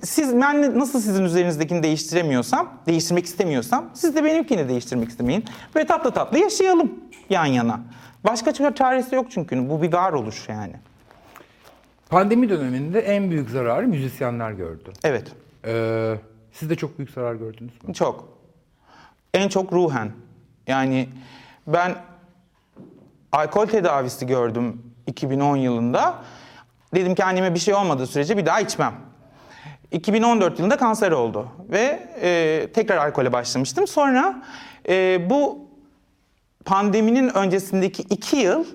[0.03, 5.45] siz ben nasıl sizin üzerinizdekini değiştiremiyorsam, değiştirmek istemiyorsam siz de benimkini değiştirmek istemeyin.
[5.75, 6.93] Ve tatlı tatlı yaşayalım
[7.29, 7.79] yan yana.
[8.23, 10.73] Başka çare- çaresi yok çünkü bu bir varoluş yani.
[12.09, 14.91] Pandemi döneminde en büyük zararı müzisyenler gördü.
[15.03, 15.31] Evet,
[15.67, 16.15] Ee,
[16.51, 17.93] siz de çok büyük zarar gördünüz mü?
[17.93, 18.29] çok.
[19.33, 20.11] En çok ruhen.
[20.67, 21.09] Yani
[21.67, 21.95] ben
[23.31, 26.15] alkol tedavisi gördüm 2010 yılında.
[26.95, 28.93] Dedim kendime bir şey olmadığı sürece bir daha içmem.
[29.95, 33.87] 2014 yılında kanser oldu ve e, tekrar alkole başlamıştım.
[33.87, 34.43] Sonra
[34.89, 35.59] e, bu
[36.65, 38.65] pandeminin öncesindeki iki yıl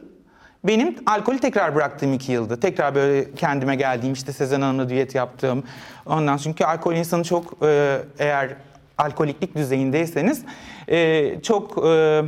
[0.64, 2.61] benim alkolü tekrar bıraktığım iki yıldı.
[2.61, 5.64] Tekrar böyle kendime geldiğim işte Sezen Hanım'la düet yaptığım.
[6.06, 8.50] Ondan çünkü alkol insanı çok e, eğer
[8.98, 10.42] alkoliklik düzeyindeyseniz
[10.88, 12.22] e, çok e,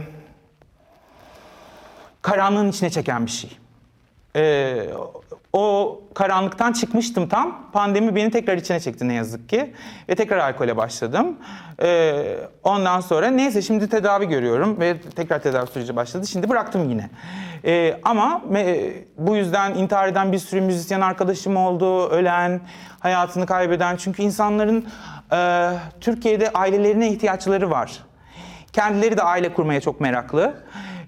[2.22, 3.58] karanlığın içine çeken bir şey.
[4.36, 4.86] Ee,
[5.52, 7.70] o karanlıktan çıkmıştım tam.
[7.72, 9.74] Pandemi beni tekrar içine çekti ne yazık ki.
[10.08, 11.36] Ve tekrar alkole başladım.
[11.82, 16.26] Ee, ondan sonra neyse şimdi tedavi görüyorum ve tekrar tedavi süreci başladı.
[16.26, 17.10] Şimdi bıraktım yine.
[17.64, 22.08] Ee, ama me- bu yüzden intihar eden bir sürü müzisyen arkadaşım oldu.
[22.08, 22.60] Ölen,
[23.00, 23.96] hayatını kaybeden.
[23.96, 24.86] Çünkü insanların
[25.32, 27.98] e, Türkiye'de ailelerine ihtiyaçları var.
[28.72, 30.54] Kendileri de aile kurmaya çok meraklı.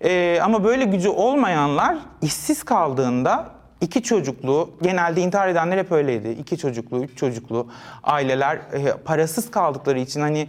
[0.05, 3.47] Ee, ama böyle gücü olmayanlar işsiz kaldığında
[3.85, 6.29] iki çocuklu, genelde intihar edenler hep öyleydi.
[6.29, 7.69] İki çocuklu, üç çocuklu
[8.03, 10.49] aileler e, parasız kaldıkları için hani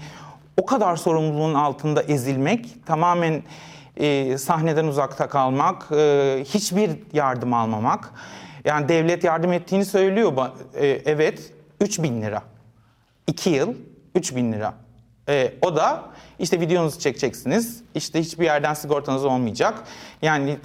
[0.57, 3.43] o kadar sorumluluğun altında ezilmek, tamamen
[3.97, 8.11] e, sahneden uzakta kalmak, e, hiçbir yardım almamak.
[8.65, 10.33] Yani devlet yardım ettiğini söylüyor.
[10.75, 12.41] E, evet, 3000 lira.
[13.27, 13.73] 2 yıl
[14.15, 14.73] 3000 lira.
[15.29, 16.03] Ee, o da
[16.39, 17.83] işte videonuzu çekeceksiniz.
[17.95, 19.83] İşte hiçbir yerden sigortanız olmayacak.
[20.21, 20.57] Yani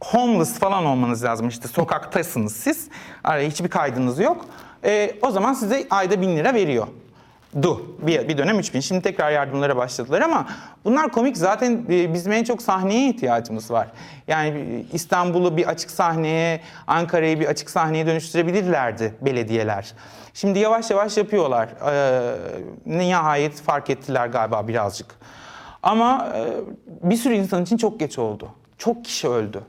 [0.00, 1.48] homeless falan olmanız lazım.
[1.48, 2.88] İşte sokaktasınız siz.
[3.24, 4.46] Hiçbir kaydınız yok.
[4.84, 6.86] Ee, o zaman size ayda 1000 lira veriyor.
[7.62, 7.96] Du.
[8.02, 8.80] Bir, bir dönem 3000.
[8.80, 10.46] Şimdi tekrar yardımlara başladılar ama
[10.84, 11.36] bunlar komik.
[11.36, 13.88] Zaten e, bizim en çok sahneye ihtiyacımız var.
[14.28, 19.92] Yani e, İstanbul'u bir açık sahneye, Ankara'yı bir açık sahneye dönüştürebilirlerdi belediyeler.
[20.34, 21.68] Şimdi yavaş yavaş yapıyorlar.
[21.86, 22.36] Ee,
[22.86, 25.06] nihayet fark ettiler galiba birazcık.
[25.82, 28.48] Ama e, bir sürü insan için çok geç oldu.
[28.78, 29.62] Çok kişi öldü.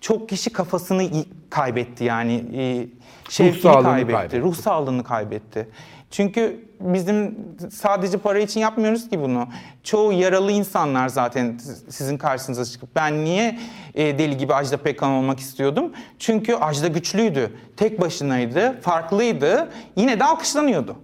[0.00, 1.10] Çok kişi kafasını
[1.50, 2.44] kaybetti yani.
[2.56, 2.86] E,
[3.28, 4.40] şevkini kaybetti, kaybetti.
[4.40, 5.68] ruh sağlığını kaybetti.
[6.10, 7.38] Çünkü bizim
[7.72, 9.48] sadece para için yapmıyoruz ki bunu.
[9.84, 13.58] Çoğu yaralı insanlar zaten sizin karşınıza çıkıp ben niye
[13.94, 15.92] e, deli gibi Ajda Pekkan olmak istiyordum?
[16.18, 20.96] Çünkü Ajda güçlüydü, tek başınaydı, farklıydı, yine de alkışlanıyordu.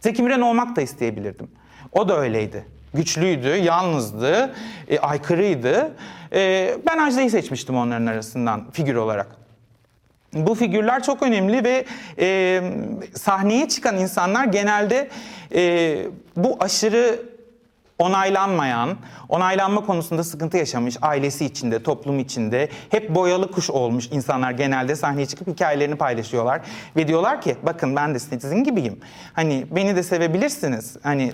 [0.00, 1.48] Zeki Müren olmak da isteyebilirdim.
[1.92, 2.64] O da öyleydi.
[2.94, 4.54] Güçlüydü, yalnızdı,
[4.88, 5.92] e, aykırıydı.
[6.36, 9.26] E, ben Ajda'yı seçmiştim onların arasından figür olarak.
[10.32, 11.84] Bu figürler çok önemli ve
[12.18, 12.62] e,
[13.14, 15.08] sahneye çıkan insanlar genelde
[15.54, 15.98] e,
[16.36, 17.22] bu aşırı
[17.98, 18.96] onaylanmayan,
[19.28, 25.26] onaylanma konusunda sıkıntı yaşamış ailesi içinde, toplum içinde hep boyalı kuş olmuş insanlar genelde sahneye
[25.26, 26.60] çıkıp hikayelerini paylaşıyorlar
[26.96, 29.00] ve diyorlar ki bakın ben de sizin gibiyim.
[29.32, 30.96] Hani beni de sevebilirsiniz.
[31.02, 31.32] Hani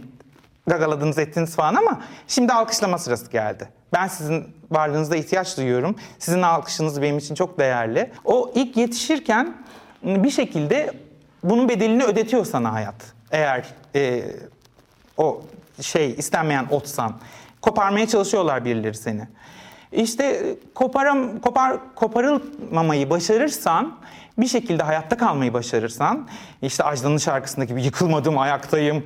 [0.66, 3.81] gagaladınız ettiniz falan ama şimdi alkışlama sırası geldi.
[3.92, 5.96] Ben sizin varlığınıza ihtiyaç duyuyorum.
[6.18, 8.10] Sizin alkışınız benim için çok değerli.
[8.24, 9.54] O ilk yetişirken
[10.02, 10.90] bir şekilde
[11.44, 12.94] bunun bedelini ödetiyor sana hayat.
[13.30, 14.24] Eğer e,
[15.16, 15.42] o
[15.80, 17.20] şey istenmeyen otsan.
[17.62, 19.28] Koparmaya çalışıyorlar birileri seni.
[19.92, 23.98] İşte koparam, kopar, koparılmamayı başarırsan,
[24.38, 26.28] bir şekilde hayatta kalmayı başarırsan,
[26.62, 29.04] işte Ajda'nın şarkısındaki gibi yıkılmadım ayaktayım,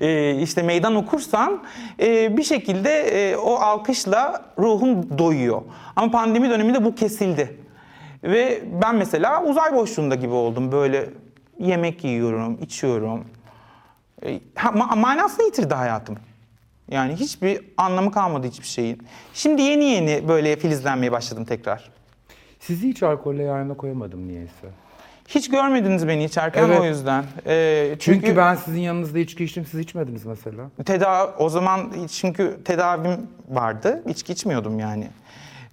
[0.00, 1.62] e, işte meydan okursan
[2.00, 5.62] e, bir şekilde e, o alkışla ruhun doyuyor.
[5.96, 7.56] Ama pandemi döneminde bu kesildi.
[8.22, 10.72] Ve ben mesela uzay boşluğunda gibi oldum.
[10.72, 11.10] Böyle
[11.58, 13.24] yemek yiyorum, içiyorum.
[14.22, 16.18] E, ma- manasını yitirdi hayatım.
[16.90, 19.02] Yani hiçbir anlamı kalmadı hiçbir şeyin.
[19.34, 21.90] Şimdi yeni yeni böyle filizlenmeye başladım tekrar.
[22.60, 24.68] Sizi hiç alkolle yanına koyamadım niyeyse.
[25.28, 26.80] Hiç görmediniz beni içerken Evet.
[26.80, 27.24] o yüzden.
[27.46, 30.70] E, Çünkü, ben sizin yanınızda içki içtim, siz içmediniz mesela.
[30.86, 34.02] tedavi o zaman çünkü tedavim vardı.
[34.08, 35.08] İçki içmiyordum yani.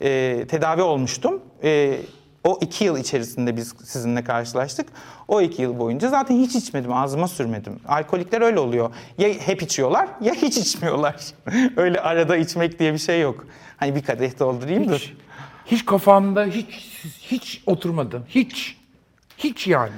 [0.02, 1.42] E, tedavi olmuştum.
[1.64, 1.98] E,
[2.44, 4.88] o iki yıl içerisinde biz sizinle karşılaştık.
[5.28, 7.80] O iki yıl boyunca zaten hiç içmedim, ağzıma sürmedim.
[7.88, 8.90] Alkolikler öyle oluyor.
[9.18, 11.16] Ya hep içiyorlar ya hiç içmiyorlar.
[11.78, 13.46] öyle arada içmek diye bir şey yok.
[13.78, 14.98] Hani bir kadeh doldurayım da.
[15.66, 16.68] Hiç, kafamda hiç
[17.22, 18.24] hiç oturmadı.
[18.30, 18.78] Hiç.
[19.38, 19.92] Hiç yani.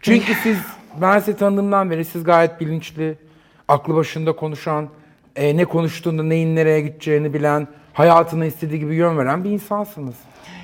[0.00, 0.58] Çünkü siz
[1.00, 3.18] ben sizi tanıdığımdan beri siz gayet bilinçli,
[3.68, 4.88] aklı başında konuşan,
[5.36, 10.14] e, ne konuştuğunda neyin nereye gideceğini bilen, hayatına istediği gibi yön veren bir insansınız.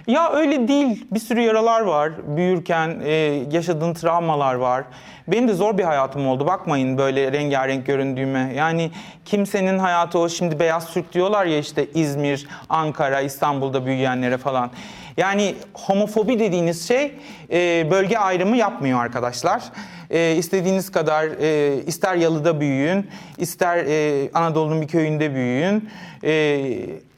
[0.06, 1.06] Ya öyle değil.
[1.10, 2.12] Bir sürü yaralar var.
[2.36, 3.10] Büyürken e,
[3.50, 4.84] yaşadığın travmalar var.
[5.28, 6.46] Benim de zor bir hayatım oldu.
[6.46, 8.52] Bakmayın böyle rengarenk göründüğüme.
[8.56, 8.90] Yani
[9.24, 14.70] kimsenin hayatı o şimdi beyaz Türk diyorlar ya işte İzmir, Ankara, İstanbul'da büyüyenlere falan.
[15.16, 17.14] Yani homofobi dediğiniz şey
[17.52, 19.62] e, bölge ayrımı yapmıyor arkadaşlar.
[20.10, 25.90] E, istediğiniz kadar e, ister yalıda büyüyün, ister e, Anadolu'nun bir köyünde büyüyün.
[26.24, 26.60] E,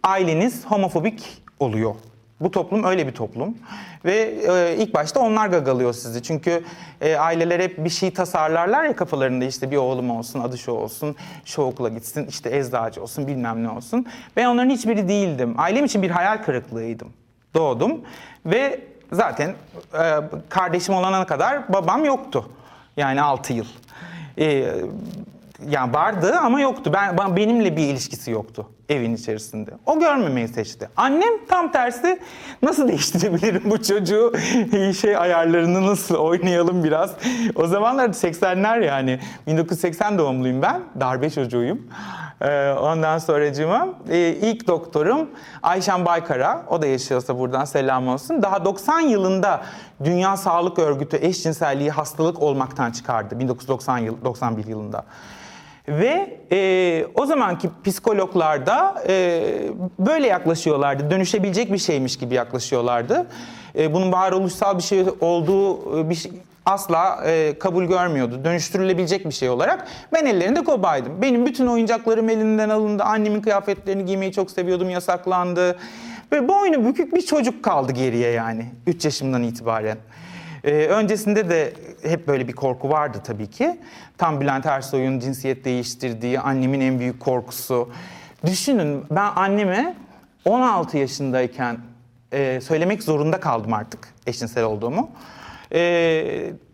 [0.02, 1.94] aileniz homofobik oluyor.
[2.40, 3.54] Bu toplum öyle bir toplum
[4.04, 6.22] ve e, ilk başta onlar gagalıyor sizi.
[6.22, 6.64] Çünkü
[7.00, 11.16] e, aileler hep bir şey tasarlarlar ya kafalarında işte bir oğlum olsun, adı şu olsun,
[11.44, 14.06] şu okula gitsin, işte eczacı olsun, bilmem ne olsun.
[14.36, 15.54] Ben onların hiçbiri değildim.
[15.58, 17.12] Ailem için bir hayal kırıklığıydım.
[17.54, 18.00] Doğdum
[18.46, 18.80] ve
[19.12, 19.54] zaten
[19.94, 20.14] e,
[20.48, 22.50] kardeşim olana kadar babam yoktu.
[22.96, 23.66] Yani 6 yıl.
[24.38, 24.66] E,
[25.68, 26.90] yani vardı ama yoktu.
[26.94, 29.70] Ben, ben- benimle bir ilişkisi yoktu evin içerisinde.
[29.86, 30.88] O görmemeyi seçti.
[30.96, 32.20] Annem tam tersi
[32.62, 34.32] nasıl değiştirebilirim bu çocuğu?
[35.00, 37.14] şey ayarlarını nasıl oynayalım biraz.
[37.54, 39.20] O zamanlar 80'ler yani.
[39.46, 40.80] 1980 doğumluyum ben.
[41.00, 41.82] Darbe çocuğuyum.
[42.40, 45.30] Ee, ondan sonracığıma e, ilk doktorum
[45.62, 46.66] Ayşen Baykara.
[46.70, 48.42] O da yaşıyorsa buradan selam olsun.
[48.42, 49.62] Daha 90 yılında
[50.04, 53.38] Dünya Sağlık Örgütü eşcinselliği hastalık olmaktan çıkardı.
[53.38, 55.04] 1990 yıl, 91 yılında.
[55.88, 59.42] Ve e, o zamanki psikologlar da e,
[59.98, 61.10] böyle yaklaşıyorlardı.
[61.10, 63.26] Dönüşebilecek bir şeymiş gibi yaklaşıyorlardı.
[63.78, 66.32] E, bunun varoluşsal bir şey olduğu e, bir şey
[66.66, 68.44] asla e, kabul görmüyordu.
[68.44, 69.86] Dönüştürülebilecek bir şey olarak.
[70.12, 71.22] Ben ellerinde kobaydım.
[71.22, 73.02] Benim bütün oyuncaklarım elinden alındı.
[73.02, 75.78] Annemin kıyafetlerini giymeyi çok seviyordum, yasaklandı.
[76.32, 79.98] Ve boynu bükük bir çocuk kaldı geriye yani 3 yaşımdan itibaren.
[80.64, 81.72] Ee, öncesinde de
[82.02, 83.80] hep böyle bir korku vardı tabii ki.
[84.18, 87.88] Tam Bülent Ersoy'un cinsiyet değiştirdiği, annemin en büyük korkusu.
[88.46, 89.94] Düşünün ben anneme
[90.44, 91.78] 16 yaşındayken
[92.32, 95.10] e, söylemek zorunda kaldım artık eşcinsel olduğumu.
[95.72, 95.80] E,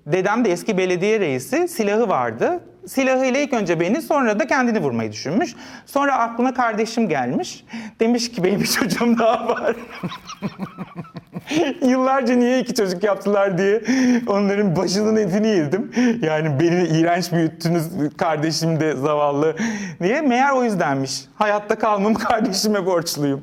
[0.06, 2.60] dedem de eski belediye reisi, silahı vardı.
[2.86, 5.54] Silahıyla ilk önce beni sonra da kendini vurmayı düşünmüş.
[5.86, 7.64] Sonra aklına kardeşim gelmiş.
[8.00, 9.76] Demiş ki benim bir çocuğum daha var.
[11.82, 13.82] Yıllarca niye iki çocuk yaptılar diye
[14.26, 15.92] onların başının etini yedim.
[16.22, 19.56] Yani beni iğrenç büyüttünüz kardeşim de zavallı
[20.02, 20.20] diye.
[20.20, 21.24] Meğer o yüzdenmiş.
[21.34, 23.42] Hayatta kalmam kardeşime borçluyum.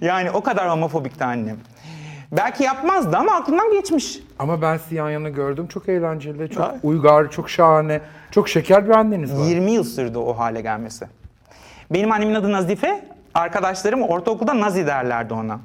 [0.00, 1.56] Yani o kadar homofobikti annem.
[2.32, 4.18] Belki yapmazdı ama aklımdan geçmiş.
[4.38, 5.66] Ama ben sizi yan yana gördüm.
[5.66, 6.78] Çok eğlenceli, çok Ay.
[6.82, 8.00] uygar, çok şahane,
[8.30, 9.46] çok şeker bir anneniz var.
[9.46, 11.06] 20 yıl sürdü o hale gelmesi.
[11.90, 13.04] Benim annemin adı Nazife.
[13.34, 15.60] Arkadaşlarım ortaokulda Nazi derlerdi ona.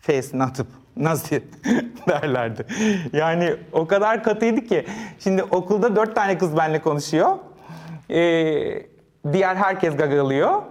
[0.00, 0.66] F'sini atıp
[1.00, 1.42] Nazi
[2.08, 2.66] derlerdi.
[3.12, 4.86] Yani o kadar katıydı ki.
[5.18, 7.36] Şimdi okulda dört tane kız benimle konuşuyor.
[8.10, 8.82] Ee,
[9.32, 10.62] diğer herkes gagalıyor.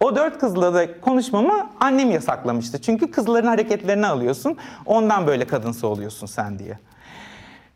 [0.00, 2.80] O dört kızla da konuşmamı annem yasaklamıştı.
[2.80, 4.56] Çünkü kızların hareketlerini alıyorsun.
[4.86, 6.78] Ondan böyle kadınsı oluyorsun sen diye.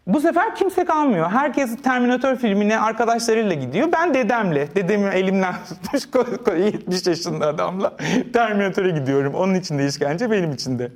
[0.07, 1.31] Bu sefer kimse kalmıyor.
[1.31, 3.89] Herkes Terminator filmine arkadaşlarıyla gidiyor.
[3.93, 7.97] Ben dedemle, dedemi elimden tutmuş ko- ko- 70 yaşında adamla
[8.33, 9.35] Terminator'a gidiyorum.
[9.35, 10.93] Onun için de işkence, benim için de.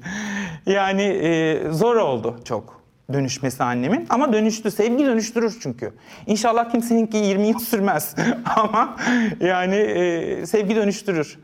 [0.66, 2.81] Yani e, zor oldu çok
[3.12, 4.07] dönüşmesi annemin.
[4.11, 4.70] Ama dönüştü.
[4.70, 5.92] Sevgi dönüştürür çünkü.
[6.27, 8.14] İnşallah kimseninki 20 yıl sürmez.
[8.57, 8.96] Ama
[9.40, 11.38] yani e, sevgi dönüştürür.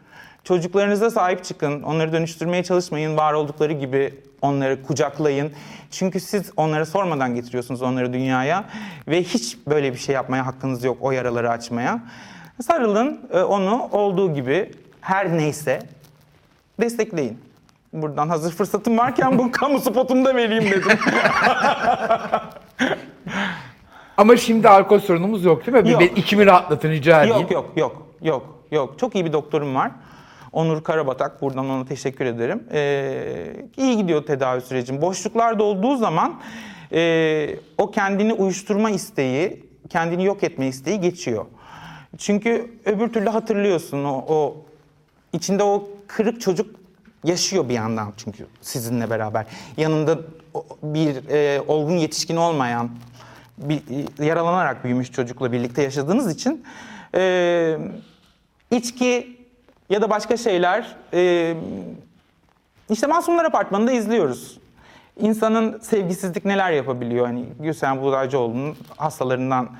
[0.45, 1.83] Çocuklarınıza sahip çıkın.
[1.83, 3.17] Onları dönüştürmeye çalışmayın.
[3.17, 5.53] Var oldukları gibi onları kucaklayın.
[5.91, 8.65] Çünkü siz onlara sormadan getiriyorsunuz onları dünyaya.
[9.09, 10.99] Ve hiç böyle bir şey yapmaya hakkınız yok.
[11.01, 12.01] O yaraları açmaya.
[12.63, 13.21] Sarılın.
[13.33, 15.79] e, Onu olduğu gibi her neyse
[16.81, 17.39] destekleyin.
[17.93, 20.99] Buradan hazır fırsatım varken bu kamu spotunu da vereyim dedim.
[24.17, 25.91] Ama şimdi alkol sorunumuz yok değil mi?
[25.91, 26.01] Yok.
[26.01, 27.41] ben içimi rahatlatın rica edeyim.
[27.41, 28.99] Yok yok yok yok yok.
[28.99, 29.91] Çok iyi bir doktorum var.
[30.53, 31.43] Onur Karabatak.
[31.43, 32.65] Buradan ona teşekkür ederim.
[32.73, 35.03] Ee, iyi gidiyor tedavi sürecim.
[35.03, 36.41] Boşluklarda olduğu zaman
[36.93, 41.45] e, o kendini uyuşturma isteği, kendini yok etme isteği geçiyor.
[42.19, 44.57] Çünkü öbür türlü hatırlıyorsun o, o
[45.33, 46.80] içinde o kırık çocuk
[47.25, 49.47] yaşıyor bir yandan çünkü sizinle beraber.
[49.77, 50.19] Yanında
[50.83, 52.91] bir e, olgun yetişkin olmayan
[53.59, 53.83] bir,
[54.21, 56.65] e, yaralanarak büyümüş çocukla birlikte yaşadığınız için
[57.15, 57.79] e,
[58.71, 59.41] içki
[59.91, 61.55] ya da başka şeyler e,
[62.91, 64.61] işte Masumlar Apartmanı'nda izliyoruz.
[65.21, 67.27] İnsanın sevgisizlik neler yapabiliyor?
[67.27, 69.71] Hani Gülsen Buğdaycıoğlu'nun hastalarından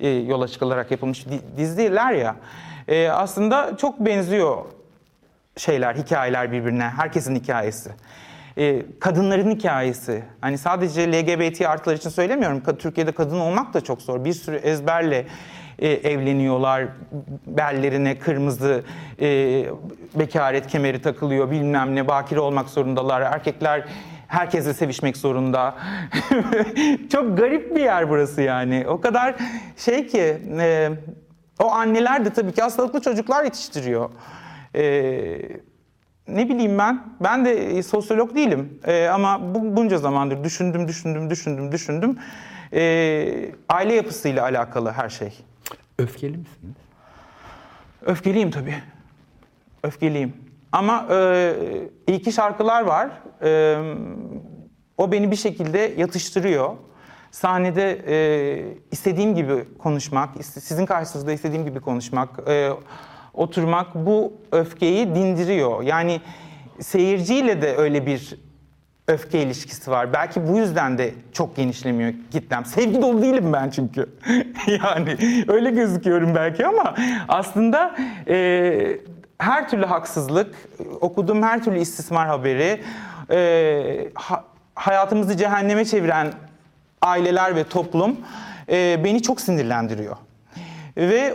[0.00, 2.36] e, yola çıkılarak yapılmış di- diziler ya.
[2.88, 4.56] E, aslında çok benziyor
[5.56, 6.82] şeyler, hikayeler birbirine.
[6.82, 7.90] Herkesin hikayesi.
[8.58, 10.24] Ee, kadınların hikayesi.
[10.40, 12.62] Hani sadece LGBT artılar için söylemiyorum.
[12.78, 14.24] Türkiye'de kadın olmak da çok zor.
[14.24, 15.26] Bir sürü ezberle
[15.78, 16.88] e, evleniyorlar.
[17.46, 18.82] Bellerine kırmızı
[19.20, 19.26] e,
[20.14, 21.50] bekaret kemeri takılıyor.
[21.50, 23.20] Bilmem ne bakire olmak zorundalar.
[23.20, 23.84] Erkekler
[24.28, 25.74] herkesle sevişmek zorunda.
[27.12, 28.84] çok garip bir yer burası yani.
[28.88, 29.34] O kadar
[29.76, 30.90] şey ki e,
[31.58, 34.10] o anneler de tabii ki hastalıklı çocuklar yetiştiriyor.
[34.74, 35.38] Ee,
[36.28, 41.30] ne bileyim ben, ben de e, sosyolog değilim Ee, ama bu, bunca zamandır düşündüm, düşündüm,
[41.30, 42.18] düşündüm, düşündüm.
[42.72, 45.38] Ee, aile yapısıyla alakalı her şey.
[45.98, 46.76] Öfkeli misiniz?
[48.06, 48.74] Öfkeliyim tabii.
[49.82, 50.32] Öfkeliyim.
[50.72, 51.54] Ama e,
[52.06, 53.10] iyi ki şarkılar var.
[53.42, 53.76] E,
[54.96, 56.76] o beni bir şekilde yatıştırıyor.
[57.30, 62.70] Sahnede e, istediğim gibi konuşmak, sizin karşınızda istediğim gibi konuşmak, e,
[63.34, 65.82] oturmak bu öfkeyi dindiriyor.
[65.82, 66.20] Yani
[66.80, 68.36] seyirciyle de öyle bir
[69.08, 70.12] öfke ilişkisi var.
[70.12, 72.64] Belki bu yüzden de çok genişlemiyor kitlem.
[72.64, 74.08] Sevgi dolu değilim ben çünkü.
[74.66, 75.16] yani
[75.48, 76.94] öyle gözüküyorum belki ama
[77.28, 77.96] aslında
[78.28, 79.00] e,
[79.38, 80.54] her türlü haksızlık,
[81.00, 82.80] okuduğum her türlü istismar haberi,
[83.30, 86.32] e, ha- hayatımızı cehenneme çeviren
[87.02, 88.16] aileler ve toplum
[88.68, 90.16] e, beni çok sinirlendiriyor.
[90.96, 91.34] Ve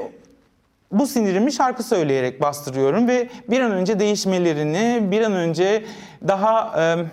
[0.91, 5.86] bu sinirimi şarkı söyleyerek bastırıyorum ve bir an önce değişmelerini, bir an önce
[6.28, 7.06] daha e,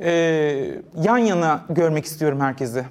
[0.00, 0.12] e,
[1.02, 2.84] yan yana görmek istiyorum herkesi.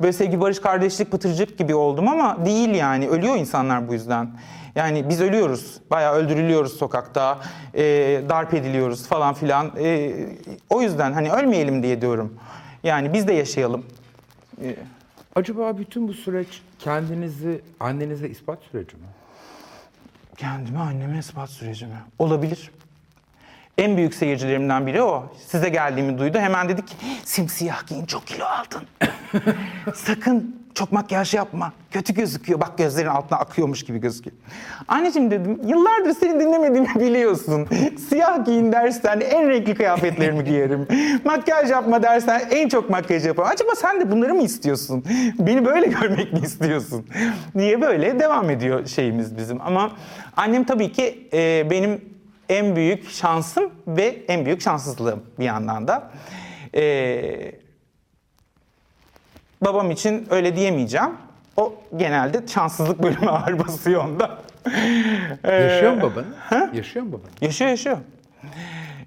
[0.00, 3.08] Böyle sevgi, barış, kardeşlik, pıtırcık gibi oldum ama değil yani.
[3.08, 4.30] Ölüyor insanlar bu yüzden.
[4.74, 5.80] Yani biz ölüyoruz.
[5.90, 7.38] Bayağı öldürülüyoruz sokakta.
[7.74, 7.82] e,
[8.28, 9.72] darp ediliyoruz falan filan.
[9.78, 10.12] E,
[10.70, 12.34] o yüzden hani ölmeyelim diye diyorum.
[12.82, 13.86] Yani biz de yaşayalım.
[14.62, 14.76] E,
[15.34, 19.02] Acaba bütün bu süreç kendinizi annenize ispat süreci mi?
[20.36, 22.02] Kendime anneme ispat süreci mi?
[22.18, 22.70] Olabilir.
[23.78, 25.32] En büyük seyircilerimden biri o.
[25.46, 26.38] Size geldiğimi duydu.
[26.38, 26.94] Hemen dedi ki
[27.24, 28.82] simsiyah giyin çok kilo aldın.
[29.94, 31.72] Sakın çok makyaj yapma.
[31.90, 32.60] Kötü gözüküyor.
[32.60, 34.36] Bak gözlerin altına akıyormuş gibi gözüküyor.
[34.88, 37.68] Anneciğim dedim yıllardır seni dinlemediğimi biliyorsun.
[38.08, 40.88] Siyah giyin dersen en renkli kıyafetlerimi giyerim.
[41.24, 43.50] Makyaj yapma dersen en çok makyaj yaparım.
[43.52, 45.04] Acaba sen de bunları mı istiyorsun?
[45.38, 47.06] Beni böyle görmek mi istiyorsun?
[47.54, 49.60] Niye böyle devam ediyor şeyimiz bizim.
[49.60, 49.90] Ama
[50.36, 52.00] annem tabii ki e, benim
[52.48, 56.10] en büyük şansım ve en büyük şanssızlığım bir yandan da.
[56.74, 57.52] Ee,
[59.64, 61.10] babam için öyle diyemeyeceğim.
[61.56, 64.38] O genelde şanssızlık bölümü ağır basıyor onda.
[65.44, 66.24] Ee, Yaşıyor mu baban?
[66.74, 67.30] Yaşıyor mu baban?
[67.40, 67.96] Yaşıyor yaşıyor.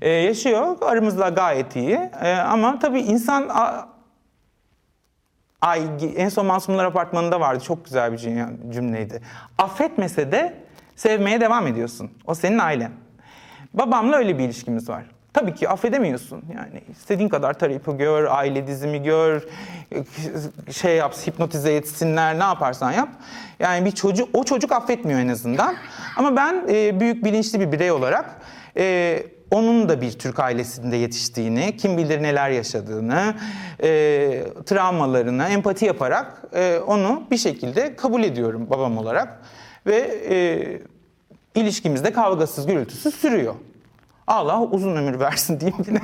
[0.01, 0.77] Ee, yaşıyor.
[0.81, 1.99] Aramızda gayet iyi.
[2.23, 3.49] Ee, ama tabii insan...
[5.61, 5.81] Ay
[6.15, 7.63] en son Masumlar Apartmanı'nda vardı.
[7.63, 9.21] Çok güzel bir cümle- cümleydi.
[9.57, 10.53] Affetmese de
[10.95, 12.11] sevmeye devam ediyorsun.
[12.25, 12.91] O senin ailen.
[13.73, 15.03] Babamla öyle bir ilişkimiz var.
[15.39, 16.43] Tabii ki affedemiyorsun.
[16.55, 19.47] Yani istediğin kadar tarayıpı gör, aile dizimi gör,
[20.71, 23.09] şey yap, hipnotize etsinler, ne yaparsan yap.
[23.59, 25.75] Yani bir çocuk, o çocuk affetmiyor en azından.
[26.15, 28.41] Ama ben e, büyük bilinçli bir birey olarak
[28.77, 33.33] e, onun da bir Türk ailesinde yetiştiğini, kim bilir neler yaşadığını,
[33.83, 39.41] e, travmalarını empati yaparak e, onu bir şekilde kabul ediyorum babam olarak.
[39.85, 39.97] Ve
[40.29, 40.81] e,
[41.59, 43.55] ilişkimizde kavgasız, gürültüsüz sürüyor.
[44.27, 46.01] Allah uzun ömür versin diyeyim yine.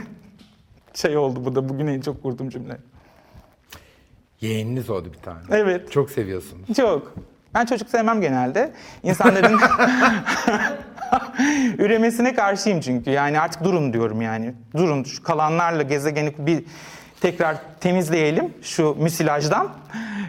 [0.94, 2.78] Şey oldu bu da bugün en çok kurduğum cümle.
[4.42, 5.40] Yeğeniniz oldu bir tane.
[5.50, 5.92] Evet.
[5.92, 6.68] Çok seviyorsunuz.
[6.76, 7.16] Çok.
[7.54, 8.74] Ben çocuk sevmem genelde.
[9.04, 9.60] İnsanların
[11.78, 13.10] üremesine karşıyım çünkü.
[13.10, 14.54] Yani artık durun diyorum yani.
[14.76, 16.64] Durun şu kalanlarla gezegeni bir
[17.22, 19.70] tekrar temizleyelim şu müsilajdan.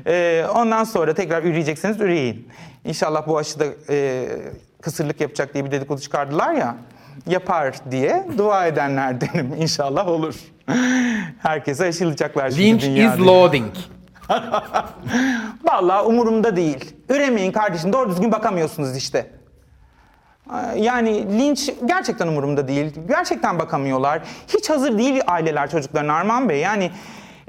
[0.07, 2.49] Ee, ondan sonra tekrar üreyecekseniz üreyin.
[2.85, 4.29] İnşallah bu aşıda e,
[4.83, 6.77] kısırlık yapacak diye bir dedikodu çıkardılar ya.
[7.27, 9.55] Yapar diye dua edenlerdenim.
[9.59, 10.35] İnşallah olur.
[11.43, 13.15] Herkese aşılayacaklar şimdi Lynch dünyada.
[13.15, 13.73] is loading.
[15.65, 16.95] Vallahi umurumda değil.
[17.09, 19.31] Üremeyin kardeşim doğru düzgün bakamıyorsunuz işte.
[20.77, 22.93] Yani linç gerçekten umurumda değil.
[23.09, 24.23] Gerçekten bakamıyorlar.
[24.49, 26.61] Hiç hazır değil aileler çocuklarına Arman Bey.
[26.61, 26.91] Yani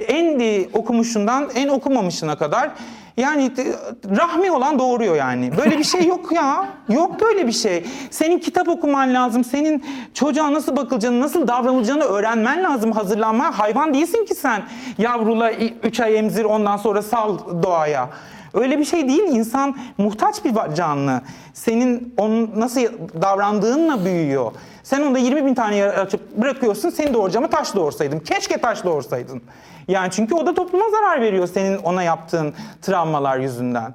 [0.07, 2.71] en okumuşundan en okumamışına kadar
[3.17, 3.75] yani de-
[4.17, 5.57] rahmi olan doğuruyor yani.
[5.57, 6.65] Böyle bir şey yok ya.
[6.89, 7.85] Yok böyle bir şey.
[8.11, 9.43] Senin kitap okuman lazım.
[9.43, 12.91] Senin çocuğa nasıl bakılacağını, nasıl davranılacağını öğrenmen lazım.
[12.91, 13.59] Hazırlanma.
[13.59, 14.63] Hayvan değilsin ki sen.
[14.97, 15.51] Yavrula
[15.83, 18.09] 3 ay emzir ondan sonra sal doğaya.
[18.53, 19.23] Öyle bir şey değil.
[19.23, 21.21] İnsan muhtaç bir canlı.
[21.53, 22.81] Senin onun nasıl
[23.21, 24.51] davrandığınla büyüyor.
[24.85, 26.89] Sen onda 20 bin tane açıp bırakıyorsun.
[26.89, 28.19] Seni doğuracağıma taş doğursaydım.
[28.19, 29.41] Keşke taş doğursaydın.
[29.87, 33.93] Yani çünkü o da topluma zarar veriyor senin ona yaptığın travmalar yüzünden.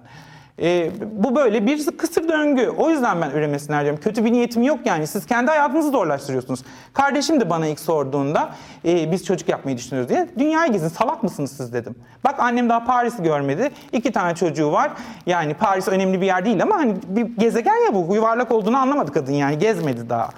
[0.63, 2.69] Ee, bu böyle bir kısır döngü.
[2.69, 4.01] O yüzden ben üremesini arıyorum.
[4.01, 5.07] Kötü bir niyetim yok yani.
[5.07, 6.61] Siz kendi hayatınızı zorlaştırıyorsunuz.
[6.93, 8.51] Kardeşim de bana ilk sorduğunda
[8.85, 10.29] e, biz çocuk yapmayı düşünüyoruz diye.
[10.39, 11.95] Dünyayı gezin salak mısınız siz dedim.
[12.25, 13.71] Bak annem daha Paris'i görmedi.
[13.93, 14.91] İki tane çocuğu var.
[15.27, 18.15] Yani Paris önemli bir yer değil ama hani bir gezegen ya bu.
[18.15, 20.29] Yuvarlak olduğunu anlamadı kadın yani gezmedi daha.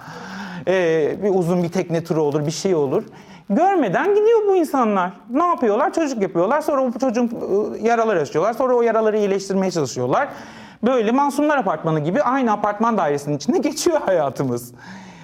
[0.69, 3.05] Ee, bir uzun bir tekne turu olur bir şey olur.
[3.51, 5.13] Görmeden gidiyor bu insanlar.
[5.31, 5.93] Ne yapıyorlar?
[5.93, 6.61] Çocuk yapıyorlar.
[6.61, 8.53] Sonra o çocuğun ıı, yaralar açıyorlar.
[8.53, 10.29] Sonra o yaraları iyileştirmeye çalışıyorlar.
[10.85, 14.73] Böyle Masumlar Apartmanı gibi aynı apartman dairesinin içinde geçiyor hayatımız.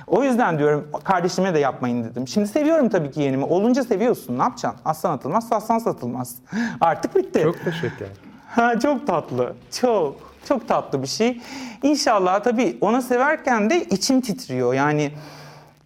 [0.07, 2.29] O yüzden diyorum kardeşime de yapmayın dedim.
[2.29, 3.45] Şimdi seviyorum tabii ki yeğenimi.
[3.45, 4.39] Olunca seviyorsun.
[4.39, 4.81] Ne yapacaksın?
[4.85, 6.37] Aslan atılmaz, aslan satılmaz.
[6.81, 7.41] Artık bitti.
[7.43, 8.09] Çok da şeker.
[8.49, 9.53] Ha, çok tatlı.
[9.81, 10.28] Çok.
[10.49, 11.41] Çok tatlı bir şey.
[11.83, 14.75] İnşallah tabii ona severken de içim titriyor.
[14.75, 15.11] Yani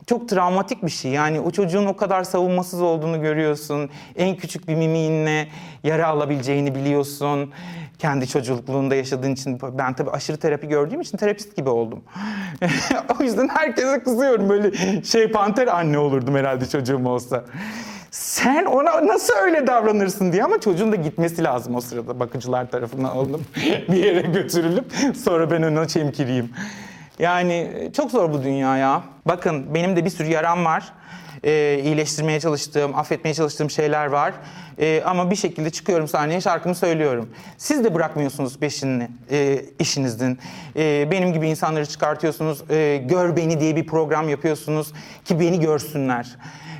[0.07, 1.11] çok travmatik bir şey.
[1.11, 3.91] Yani o çocuğun o kadar savunmasız olduğunu görüyorsun.
[4.17, 5.49] En küçük bir mimiğinle
[5.85, 7.53] yara alabileceğini biliyorsun.
[7.99, 12.05] Kendi çocukluğunda yaşadığın için ben tabii aşırı terapi gördüğüm için terapist gibi oldum.
[13.21, 14.49] o yüzden herkese kızıyorum.
[14.49, 17.45] Böyle şey panter anne olurdum herhalde çocuğum olsa.
[18.13, 23.09] Sen ona nasıl öyle davranırsın diye ama çocuğun da gitmesi lazım o sırada bakıcılar tarafından
[23.09, 23.41] alınıp
[23.89, 24.85] bir yere götürülüp
[25.25, 26.51] sonra ben ona çemkireyim.
[27.19, 29.03] Yani çok zor bu dünya ya.
[29.27, 30.93] Bakın benim de bir sürü yaram var.
[31.45, 34.33] Ee, iyileştirmeye çalıştığım, affetmeye çalıştığım şeyler var.
[34.79, 37.29] Ee, ama bir şekilde çıkıyorum sahneye şarkımı söylüyorum.
[37.59, 40.39] Siz de bırakmıyorsunuz peşini e, işinizin.
[40.77, 42.71] Ee, benim gibi insanları çıkartıyorsunuz.
[42.71, 44.93] Ee, Gör Beni diye bir program yapıyorsunuz
[45.25, 46.37] ki beni görsünler.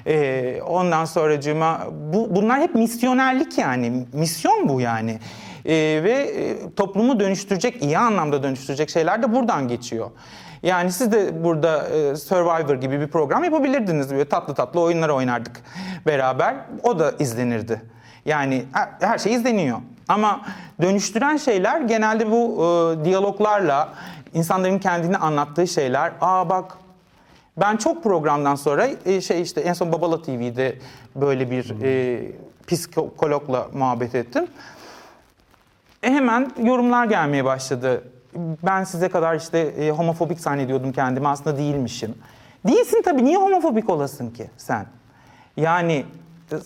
[0.07, 1.81] Ee, ondan sonracığıma
[2.13, 4.07] bu, bunlar hep misyonerlik yani.
[4.13, 5.19] Misyon bu yani.
[5.65, 10.11] Ee, ve e, toplumu dönüştürecek, iyi anlamda dönüştürecek şeyler de buradan geçiyor.
[10.63, 14.11] Yani siz de burada e, Survivor gibi bir program yapabilirdiniz.
[14.11, 15.61] Böyle tatlı tatlı oyunlar oynardık
[16.07, 16.55] beraber.
[16.83, 17.83] O da izlenirdi.
[18.25, 19.79] Yani her, her şey izleniyor.
[20.09, 20.41] Ama
[20.83, 23.89] dönüştüren şeyler genelde bu e, diyaloglarla,
[24.35, 26.13] insanların kendini anlattığı şeyler.
[26.21, 26.73] Aa bak
[27.57, 30.79] ben çok programdan sonra e, şey işte en son Babala TV'de
[31.17, 32.23] böyle bir e,
[32.67, 34.47] psikologla muhabbet ettim.
[36.03, 38.05] E hemen yorumlar gelmeye başladı.
[38.67, 42.15] Ben size kadar işte e, homofobik zannediyordum kendimi aslında değilmişim.
[42.67, 44.87] Değilsin tabii niye homofobik olasın ki sen?
[45.57, 46.05] Yani
[46.53, 46.57] e,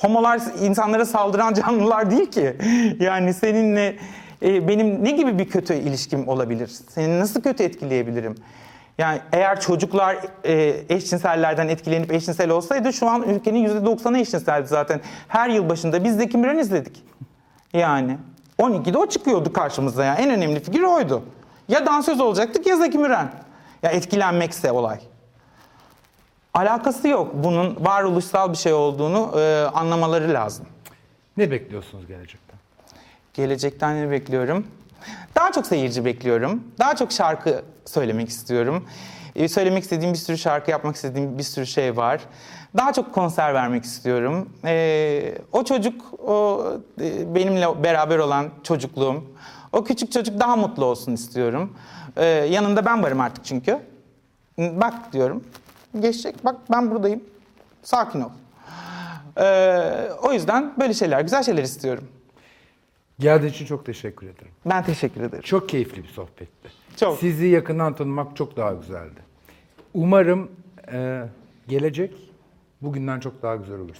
[0.00, 2.56] homolar insanlara saldıran canlılar değil ki.
[3.00, 3.96] Yani seninle
[4.42, 6.68] e, benim ne gibi bir kötü ilişkim olabilir?
[6.88, 8.34] Seni nasıl kötü etkileyebilirim?
[9.00, 15.00] Yani eğer çocuklar e, eşcinsellerden etkilenip eşcinsel olsaydı şu an ülkenin %90'ı eşcinseldi zaten.
[15.28, 17.04] Her yıl başında biz Zeki Müren izledik.
[17.72, 18.18] Yani
[18.58, 20.14] 12'de o çıkıyordu karşımıza ya.
[20.14, 21.22] En önemli figür oydu.
[21.68, 23.32] Ya dansöz olacaktık ya Zeki Müren.
[23.82, 24.98] Ya etkilenmekse olay.
[26.54, 27.30] Alakası yok.
[27.34, 30.66] Bunun varoluşsal bir şey olduğunu e, anlamaları lazım.
[31.36, 32.58] Ne bekliyorsunuz gelecekten?
[33.34, 34.66] Gelecekten ne bekliyorum?
[35.34, 36.64] Daha çok seyirci bekliyorum.
[36.78, 38.84] Daha çok şarkı söylemek istiyorum.
[39.36, 42.20] Ee, söylemek istediğim bir sürü şarkı, yapmak istediğim bir sürü şey var.
[42.76, 44.48] Daha çok konser vermek istiyorum.
[44.64, 46.64] Ee, o çocuk, o
[47.00, 49.24] e, benimle beraber olan çocukluğum,
[49.72, 51.76] o küçük çocuk daha mutlu olsun istiyorum.
[52.16, 53.78] Ee, yanında ben varım artık çünkü.
[54.58, 55.44] Bak diyorum.
[56.00, 56.44] Geçecek.
[56.44, 57.24] Bak ben buradayım.
[57.82, 58.30] Sakin ol.
[59.38, 62.08] Ee, o yüzden böyle şeyler, güzel şeyler istiyorum.
[63.20, 64.52] Geldiğin için çok teşekkür ederim.
[64.66, 65.42] Ben teşekkür ederim.
[65.42, 66.68] Çok keyifli bir sohbetti.
[66.96, 67.18] Çok.
[67.18, 69.20] Sizi yakından tanımak çok daha güzeldi.
[69.94, 70.50] Umarım
[70.92, 71.22] e,
[71.68, 72.14] gelecek
[72.82, 73.96] bugünden çok daha güzel olur.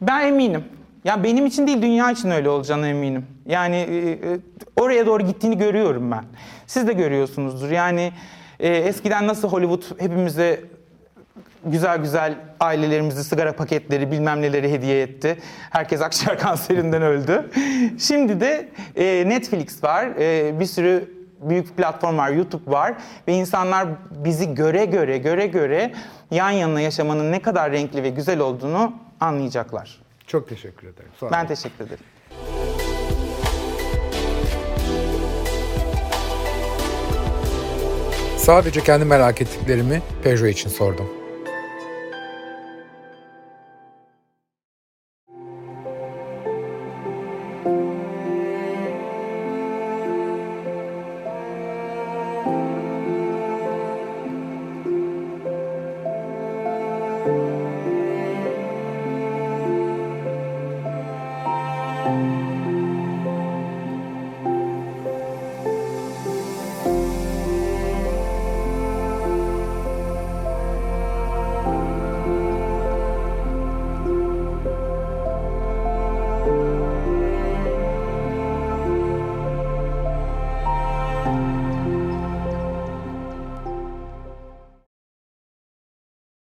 [0.00, 0.64] Ben eminim.
[1.04, 3.26] Ya benim için değil dünya için öyle olacağına eminim.
[3.46, 4.38] Yani e, e,
[4.76, 6.24] oraya doğru gittiğini görüyorum ben.
[6.66, 7.70] Siz de görüyorsunuzdur.
[7.70, 8.12] Yani
[8.60, 10.64] e, eskiden nasıl Hollywood hepimize
[11.64, 15.38] güzel güzel ailelerimizi sigara paketleri bilmem neleri hediye etti.
[15.70, 17.50] Herkes akciğer kanserinden öldü.
[17.98, 20.06] Şimdi de e, Netflix var.
[20.06, 21.10] E, bir sürü
[21.40, 22.94] büyük platform var, YouTube var
[23.28, 25.92] ve insanlar bizi göre göre göre göre
[26.30, 30.02] yan yana yaşamanın ne kadar renkli ve güzel olduğunu anlayacaklar.
[30.26, 31.10] Çok teşekkür ederim.
[31.20, 31.32] Sağ olun.
[31.32, 32.04] Ben teşekkür ederim.
[38.36, 41.21] Sadece kendi merak ettiklerimi Peugeot için sordum.